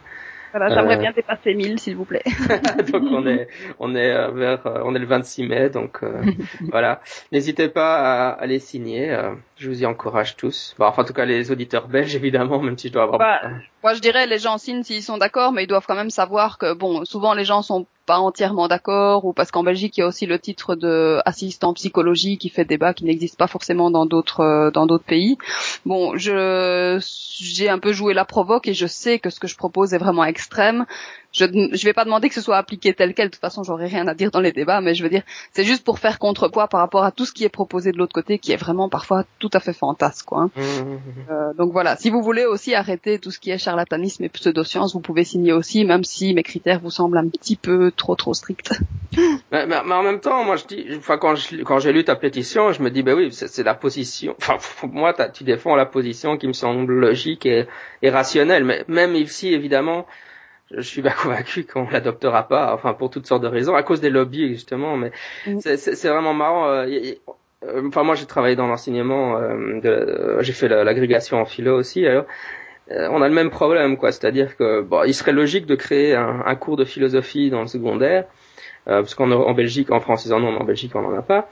Voilà, 0.52 0.70
j'aimerais 0.70 0.98
euh. 0.98 1.00
bien 1.00 1.12
dépasser 1.12 1.54
1000 1.54 1.80
s'il 1.80 1.96
vous 1.96 2.06
plaît. 2.06 2.24
donc 2.92 3.04
on 3.12 3.26
est 3.28 3.48
on 3.80 3.96
est 3.96 4.12
euh, 4.12 4.32
vers 4.32 4.66
euh, 4.68 4.82
on 4.84 4.96
est 4.96 5.00
le 5.00 5.06
26 5.06 5.44
mai 5.44 5.70
donc 5.70 6.02
voilà. 6.72 7.02
N'hésitez 7.32 7.70
pas 7.70 8.32
à, 8.32 8.46
les 8.46 8.60
signer, 8.60 9.16
je 9.58 9.70
vous 9.70 9.84
y 9.84 9.86
encourage 9.86 10.36
tous. 10.36 10.76
Bon, 10.80 10.86
enfin 10.86 11.04
en 11.04 11.06
tout 11.06 11.14
cas 11.14 11.26
les 11.26 11.52
auditeurs 11.52 11.88
belges 11.88 12.16
évidemment 12.16 12.60
même 12.60 12.78
si 12.78 12.88
je 12.88 12.94
dois 12.94 13.04
avoir 13.04 13.20
bah, 13.20 13.42
moi 13.84 13.94
je 13.94 14.00
dirais 14.00 14.28
les 14.28 14.40
gens 14.40 14.58
signent 14.58 14.84
s'ils 14.84 15.04
sont 15.04 15.18
d'accord 15.18 15.52
mais 15.52 15.64
ils 15.64 15.68
doivent 15.68 15.86
quand 15.88 15.96
même 15.96 16.10
savoir 16.10 16.58
que 16.58 16.74
bon 16.74 17.06
souvent 17.06 17.34
les 17.34 17.46
gens 17.46 17.62
sont 17.62 17.86
pas 18.10 18.18
entièrement 18.18 18.68
d'accord 18.68 19.24
ou 19.24 19.34
parce 19.34 19.52
qu'en 19.52 19.62
Belgique 19.62 19.96
il 19.96 20.00
y 20.00 20.04
a 20.04 20.08
aussi 20.08 20.26
le 20.26 20.40
titre 20.40 20.74
de 20.74 21.20
assistant 21.26 21.76
psychologie 21.76 22.40
qui 22.40 22.50
fait 22.50 22.66
débat 22.66 22.96
qui 22.96 23.06
n'existe 23.06 23.38
pas 23.38 23.46
forcément 23.46 23.92
dans 23.92 24.08
d'autres 24.08 24.40
euh, 24.40 24.72
dans 24.72 24.88
d'autres 24.88 25.06
pays. 25.06 25.38
Bon, 25.86 26.18
je 26.18 26.98
j'ai 27.40 27.70
un 27.70 27.78
peu 27.78 27.94
joué 27.94 28.16
la 28.16 28.26
provoque 28.26 28.68
et 28.68 28.74
je 28.74 28.88
sais 28.88 29.20
que 29.20 29.30
ce 29.30 29.40
que 29.40 29.48
je 29.48 29.56
propose 29.56 29.94
est 29.94 30.00
vraiment 30.00 30.26
extrême 30.26 30.88
je 31.32 31.46
je 31.46 31.86
vais 31.86 31.94
pas 31.94 32.06
demander 32.06 32.30
que 32.30 32.36
ce 32.36 32.42
soit 32.42 32.58
appliqué 32.58 32.94
tel 32.94 33.14
quel 33.14 33.28
de 33.28 33.34
toute 33.34 33.42
façon 33.42 33.64
j'aurais 33.64 33.88
rien 33.88 34.08
à 34.08 34.16
dire 34.16 34.32
dans 34.32 34.40
les 34.40 34.52
débats 34.52 34.82
mais 34.82 34.96
je 34.96 35.04
veux 35.04 35.10
dire 35.10 35.24
c'est 35.54 35.64
juste 35.64 35.84
pour 35.84 36.00
faire 36.00 36.18
contrepoids 36.18 36.68
par 36.68 36.80
rapport 36.80 37.04
à 37.04 37.12
tout 37.12 37.26
ce 37.26 37.34
qui 37.34 37.44
est 37.44 37.50
proposé 37.50 37.92
de 37.92 37.98
l'autre 37.98 38.14
côté 38.14 38.40
qui 38.40 38.52
est 38.52 38.58
vraiment 38.58 38.90
parfois 38.90 39.26
tout 39.38 39.50
à 39.54 39.60
fait 39.60 39.74
fantasque 39.74 40.26
quoi 40.26 40.42
hein. 40.42 40.52
mmh, 40.56 40.62
mmh, 40.62 40.94
mmh. 40.94 41.32
Euh, 41.32 41.54
donc 41.54 41.72
voilà 41.72 41.96
si 41.98 42.10
vous 42.10 42.24
voulez 42.24 42.46
aussi 42.46 42.74
arrêter 42.74 43.20
tout 43.20 43.32
ce 43.32 43.40
qui 43.40 43.52
est 43.52 43.58
charlatanisme 43.58 44.24
et 44.24 44.30
pseudosciences 44.30 44.94
vous 44.94 45.02
pouvez 45.02 45.24
signer 45.24 45.54
aussi 45.54 45.86
même 45.86 46.04
si 46.04 46.34
mes 46.34 46.44
critères 46.44 46.80
vous 46.80 46.92
semblent 46.92 47.18
un 47.18 47.28
petit 47.30 47.56
peu 47.56 47.92
trop 48.00 48.16
trop 48.16 48.34
stricts 48.34 48.72
mais, 49.52 49.68
mais, 49.68 49.76
en 49.76 50.04
même 50.04 50.20
temps 50.20 50.44
moi 50.44 50.56
je 50.56 50.66
dis 50.66 50.88
enfin 50.98 51.18
quand 51.18 51.36
je, 51.36 51.62
quand 51.64 51.80
j'ai 51.80 51.94
lu 51.94 52.04
ta 52.04 52.16
pétition 52.16 52.72
je 52.72 52.82
me 52.82 52.90
dis 52.90 53.04
ben 53.04 53.16
oui 53.16 53.32
c'est 53.32 53.64
la 53.64 53.76
position 53.76 54.36
enfin 54.40 54.58
pour 54.80 54.90
moi 55.02 55.14
tu 55.14 55.44
défends 55.44 55.76
la 55.76 55.86
position 55.86 56.38
qui 56.38 56.48
me 56.48 56.54
semble 56.54 56.94
logique 56.94 57.46
et, 57.46 57.68
et 58.02 58.10
rationnelle 58.10 58.64
mais 58.64 58.84
même 58.88 59.16
ici 59.16 59.54
évidemment 59.54 60.08
je 60.72 60.82
suis 60.82 61.02
pas 61.02 61.12
convaincu 61.22 61.66
qu'on 61.66 61.90
l'adoptera 61.90 62.48
pas, 62.48 62.74
enfin 62.74 62.94
pour 62.94 63.10
toutes 63.10 63.26
sortes 63.26 63.44
de 63.44 63.48
raisons, 63.48 63.76
à 63.76 63.84
cause 63.84 64.02
des 64.02 64.10
lobbies 64.10 64.50
justement. 64.50 64.98
Mais 64.98 65.12
mm. 65.48 65.60
c'est 65.60 66.10
vraiment 66.10 66.34
marrant. 66.34 66.70
Euh, 66.70 66.86
euh, 67.66 67.88
enfin 67.88 68.04
moi 68.04 68.16
j'ai 68.16 68.26
travaillé 68.26 68.56
dans 68.56 68.68
l'enseignement, 68.68 69.38
euh, 69.38 70.42
j'ai 70.42 70.54
fait 70.54 70.70
l'agrégation 70.70 71.42
en 71.42 71.46
philo 71.46 71.78
aussi. 71.78 72.06
Alors 72.06 72.26
on 72.90 73.22
a 73.22 73.28
le 73.28 73.34
même 73.34 73.50
problème 73.50 73.98
quoi, 73.98 74.12
c'est-à-dire 74.12 74.58
que 74.58 74.82
bon, 74.82 75.04
il 75.04 75.14
serait 75.14 75.32
logique 75.32 75.66
de 75.66 75.76
créer 75.76 76.16
un, 76.16 76.44
un 76.46 76.56
cours 76.56 76.78
de 76.78 76.86
philosophie 76.86 77.50
dans 77.50 77.62
le 77.62 77.68
secondaire, 77.68 78.26
parce 78.86 79.14
qu'en 79.14 79.30
en 79.32 79.54
Belgique, 79.54 79.92
en 79.92 80.00
France 80.00 80.26
ils 80.26 80.34
en 80.34 80.44
ont, 80.44 80.58
en 80.58 80.64
Belgique 80.64 80.96
on 80.96 81.06
en 81.06 81.18
a 81.18 81.22
pas 81.22 81.50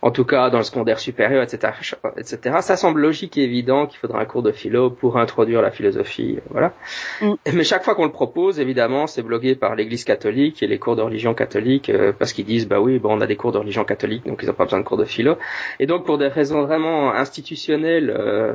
en 0.00 0.10
tout 0.10 0.24
cas 0.24 0.50
dans 0.50 0.58
le 0.58 0.64
secondaire 0.64 0.98
supérieur, 0.98 1.42
etc., 1.42 1.72
etc. 2.16 2.56
Ça 2.60 2.76
semble 2.76 3.00
logique 3.00 3.38
et 3.38 3.44
évident 3.44 3.86
qu'il 3.86 3.98
faudra 3.98 4.20
un 4.20 4.24
cours 4.24 4.42
de 4.42 4.52
philo 4.52 4.90
pour 4.90 5.16
introduire 5.16 5.62
la 5.62 5.70
philosophie, 5.70 6.38
voilà. 6.50 6.72
Mm. 7.20 7.34
Mais 7.54 7.64
chaque 7.64 7.84
fois 7.84 7.94
qu'on 7.94 8.04
le 8.04 8.12
propose, 8.12 8.60
évidemment, 8.60 9.06
c'est 9.06 9.22
bloqué 9.22 9.54
par 9.54 9.76
l'Église 9.76 10.04
catholique 10.04 10.62
et 10.62 10.66
les 10.66 10.78
cours 10.78 10.96
de 10.96 11.02
religion 11.02 11.34
catholique 11.34 11.88
euh, 11.88 12.12
parce 12.16 12.32
qu'ils 12.32 12.46
disent 12.46 12.68
bah 12.68 12.80
oui, 12.80 12.98
bon, 12.98 13.16
on 13.16 13.20
a 13.20 13.26
des 13.26 13.36
cours 13.36 13.52
de 13.52 13.58
religion 13.58 13.84
catholique, 13.84 14.26
donc 14.26 14.40
ils 14.42 14.46
n'ont 14.46 14.54
pas 14.54 14.64
besoin 14.64 14.80
de 14.80 14.84
cours 14.84 14.98
de 14.98 15.04
philo. 15.04 15.36
Et 15.78 15.86
donc 15.86 16.04
pour 16.04 16.18
des 16.18 16.28
raisons 16.28 16.62
vraiment 16.62 17.12
institutionnelles. 17.12 18.10
Euh, 18.10 18.54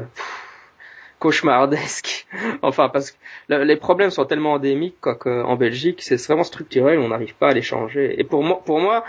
cauchemardesques. 1.19 2.27
enfin, 2.62 2.89
parce 2.89 3.12
que 3.12 3.17
les 3.49 3.75
problèmes 3.75 4.10
sont 4.10 4.25
tellement 4.25 4.53
endémiques 4.53 4.95
qu'en 5.01 5.56
Belgique, 5.56 6.01
c'est 6.01 6.21
vraiment 6.27 6.43
structurel, 6.43 6.99
on 6.99 7.10
n'arrive 7.10 7.36
pas 7.36 7.49
à 7.49 7.53
les 7.53 7.62
changer. 7.62 8.19
Et 8.19 8.23
pour 8.23 8.43
moi, 8.43 8.62
pour 8.65 8.80
moi, 8.80 9.03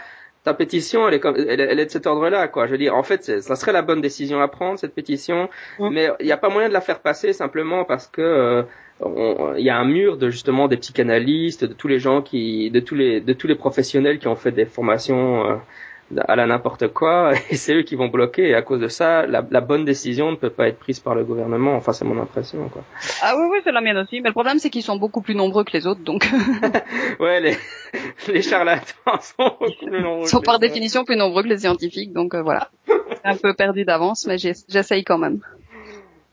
ta 0.44 0.54
pétition, 0.54 1.06
elle 1.06 1.14
est, 1.14 1.20
comme, 1.20 1.36
elle, 1.36 1.60
est 1.60 1.86
de 1.86 1.90
cet 1.90 2.06
ordre-là, 2.06 2.48
quoi. 2.48 2.66
Je 2.66 2.72
veux 2.72 2.78
dire, 2.78 2.94
en 2.94 3.02
fait, 3.02 3.40
ça 3.42 3.56
serait 3.56 3.72
la 3.72 3.82
bonne 3.82 4.00
décision 4.00 4.40
à 4.40 4.48
prendre 4.48 4.78
cette 4.78 4.94
pétition, 4.94 5.48
mais 5.78 6.08
il 6.20 6.26
n'y 6.26 6.32
a 6.32 6.36
pas 6.36 6.48
moyen 6.48 6.68
de 6.68 6.72
la 6.72 6.80
faire 6.80 7.00
passer 7.00 7.32
simplement 7.32 7.84
parce 7.84 8.06
que 8.06 8.22
euh, 8.22 9.54
il 9.56 9.64
y 9.64 9.70
a 9.70 9.76
un 9.76 9.84
mur 9.84 10.16
de 10.16 10.30
justement 10.30 10.68
des 10.68 10.76
psychanalystes, 10.76 11.64
de 11.64 11.74
tous 11.74 11.88
les 11.88 11.98
gens 11.98 12.22
qui, 12.22 12.70
de 12.70 12.80
tous 12.80 12.94
les, 12.94 13.20
de 13.20 13.32
tous 13.32 13.46
les 13.46 13.54
professionnels 13.54 14.18
qui 14.18 14.28
ont 14.28 14.36
fait 14.36 14.52
des 14.52 14.64
formations. 14.64 15.44
Euh, 15.44 15.56
à 16.16 16.36
la 16.36 16.46
n'importe 16.46 16.88
quoi 16.88 17.32
et 17.50 17.56
c'est 17.56 17.74
eux 17.74 17.82
qui 17.82 17.96
vont 17.96 18.08
bloquer 18.08 18.48
et 18.48 18.54
à 18.54 18.62
cause 18.62 18.80
de 18.80 18.88
ça 18.88 19.26
la, 19.26 19.44
la, 19.50 19.60
bonne 19.60 19.84
décision 19.84 20.30
ne 20.30 20.36
peut 20.36 20.50
pas 20.50 20.68
être 20.68 20.78
prise 20.78 21.00
par 21.00 21.14
le 21.14 21.24
gouvernement 21.24 21.74
enfin 21.74 21.92
c'est 21.92 22.04
mon 22.04 22.20
impression 22.20 22.68
quoi 22.68 22.82
ah 23.22 23.34
oui 23.36 23.46
oui 23.50 23.58
c'est 23.64 23.72
la 23.72 23.80
mienne 23.80 23.98
aussi 23.98 24.20
mais 24.20 24.30
le 24.30 24.32
problème 24.32 24.58
c'est 24.58 24.70
qu'ils 24.70 24.82
sont 24.82 24.96
beaucoup 24.96 25.20
plus 25.20 25.34
nombreux 25.34 25.64
que 25.64 25.72
les 25.72 25.86
autres 25.86 26.02
donc 26.02 26.28
ouais 27.20 27.40
les 27.40 27.56
les 28.28 28.42
charlatans 28.42 29.20
sont 29.20 29.56
beaucoup 29.60 29.86
plus 29.86 30.02
nombreux 30.02 30.26
sont 30.26 30.40
par 30.40 30.58
définition 30.58 31.04
plus 31.04 31.16
nombreux 31.16 31.42
que 31.42 31.48
les 31.48 31.58
scientifiques 31.58 32.12
donc 32.12 32.34
euh, 32.34 32.42
voilà 32.42 32.70
un 33.24 33.36
peu 33.36 33.52
perdu 33.54 33.84
d'avance 33.84 34.26
mais 34.26 34.38
j'essaye 34.38 35.04
quand 35.04 35.18
même 35.18 35.40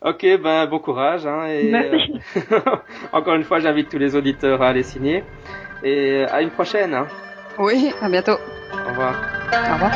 Ok, 0.02 0.24
ben 0.42 0.66
bon 0.66 0.78
courage. 0.78 1.26
Hein, 1.26 1.46
et, 1.46 1.70
Merci. 1.70 2.12
Euh, 2.52 2.60
encore 3.12 3.34
une 3.34 3.44
fois, 3.44 3.60
j'invite 3.60 3.88
tous 3.88 3.98
les 3.98 4.14
auditeurs 4.14 4.60
à 4.62 4.68
aller 4.68 4.82
signer. 4.82 5.24
Et 5.82 6.22
à 6.30 6.42
une 6.42 6.50
prochaine. 6.50 6.94
Hein. 6.94 7.08
Oui, 7.58 7.92
à 8.02 8.08
bientôt. 8.08 8.38
Au 8.86 8.90
revoir. 8.90 9.14
Au 9.68 9.72
revoir. 9.74 9.92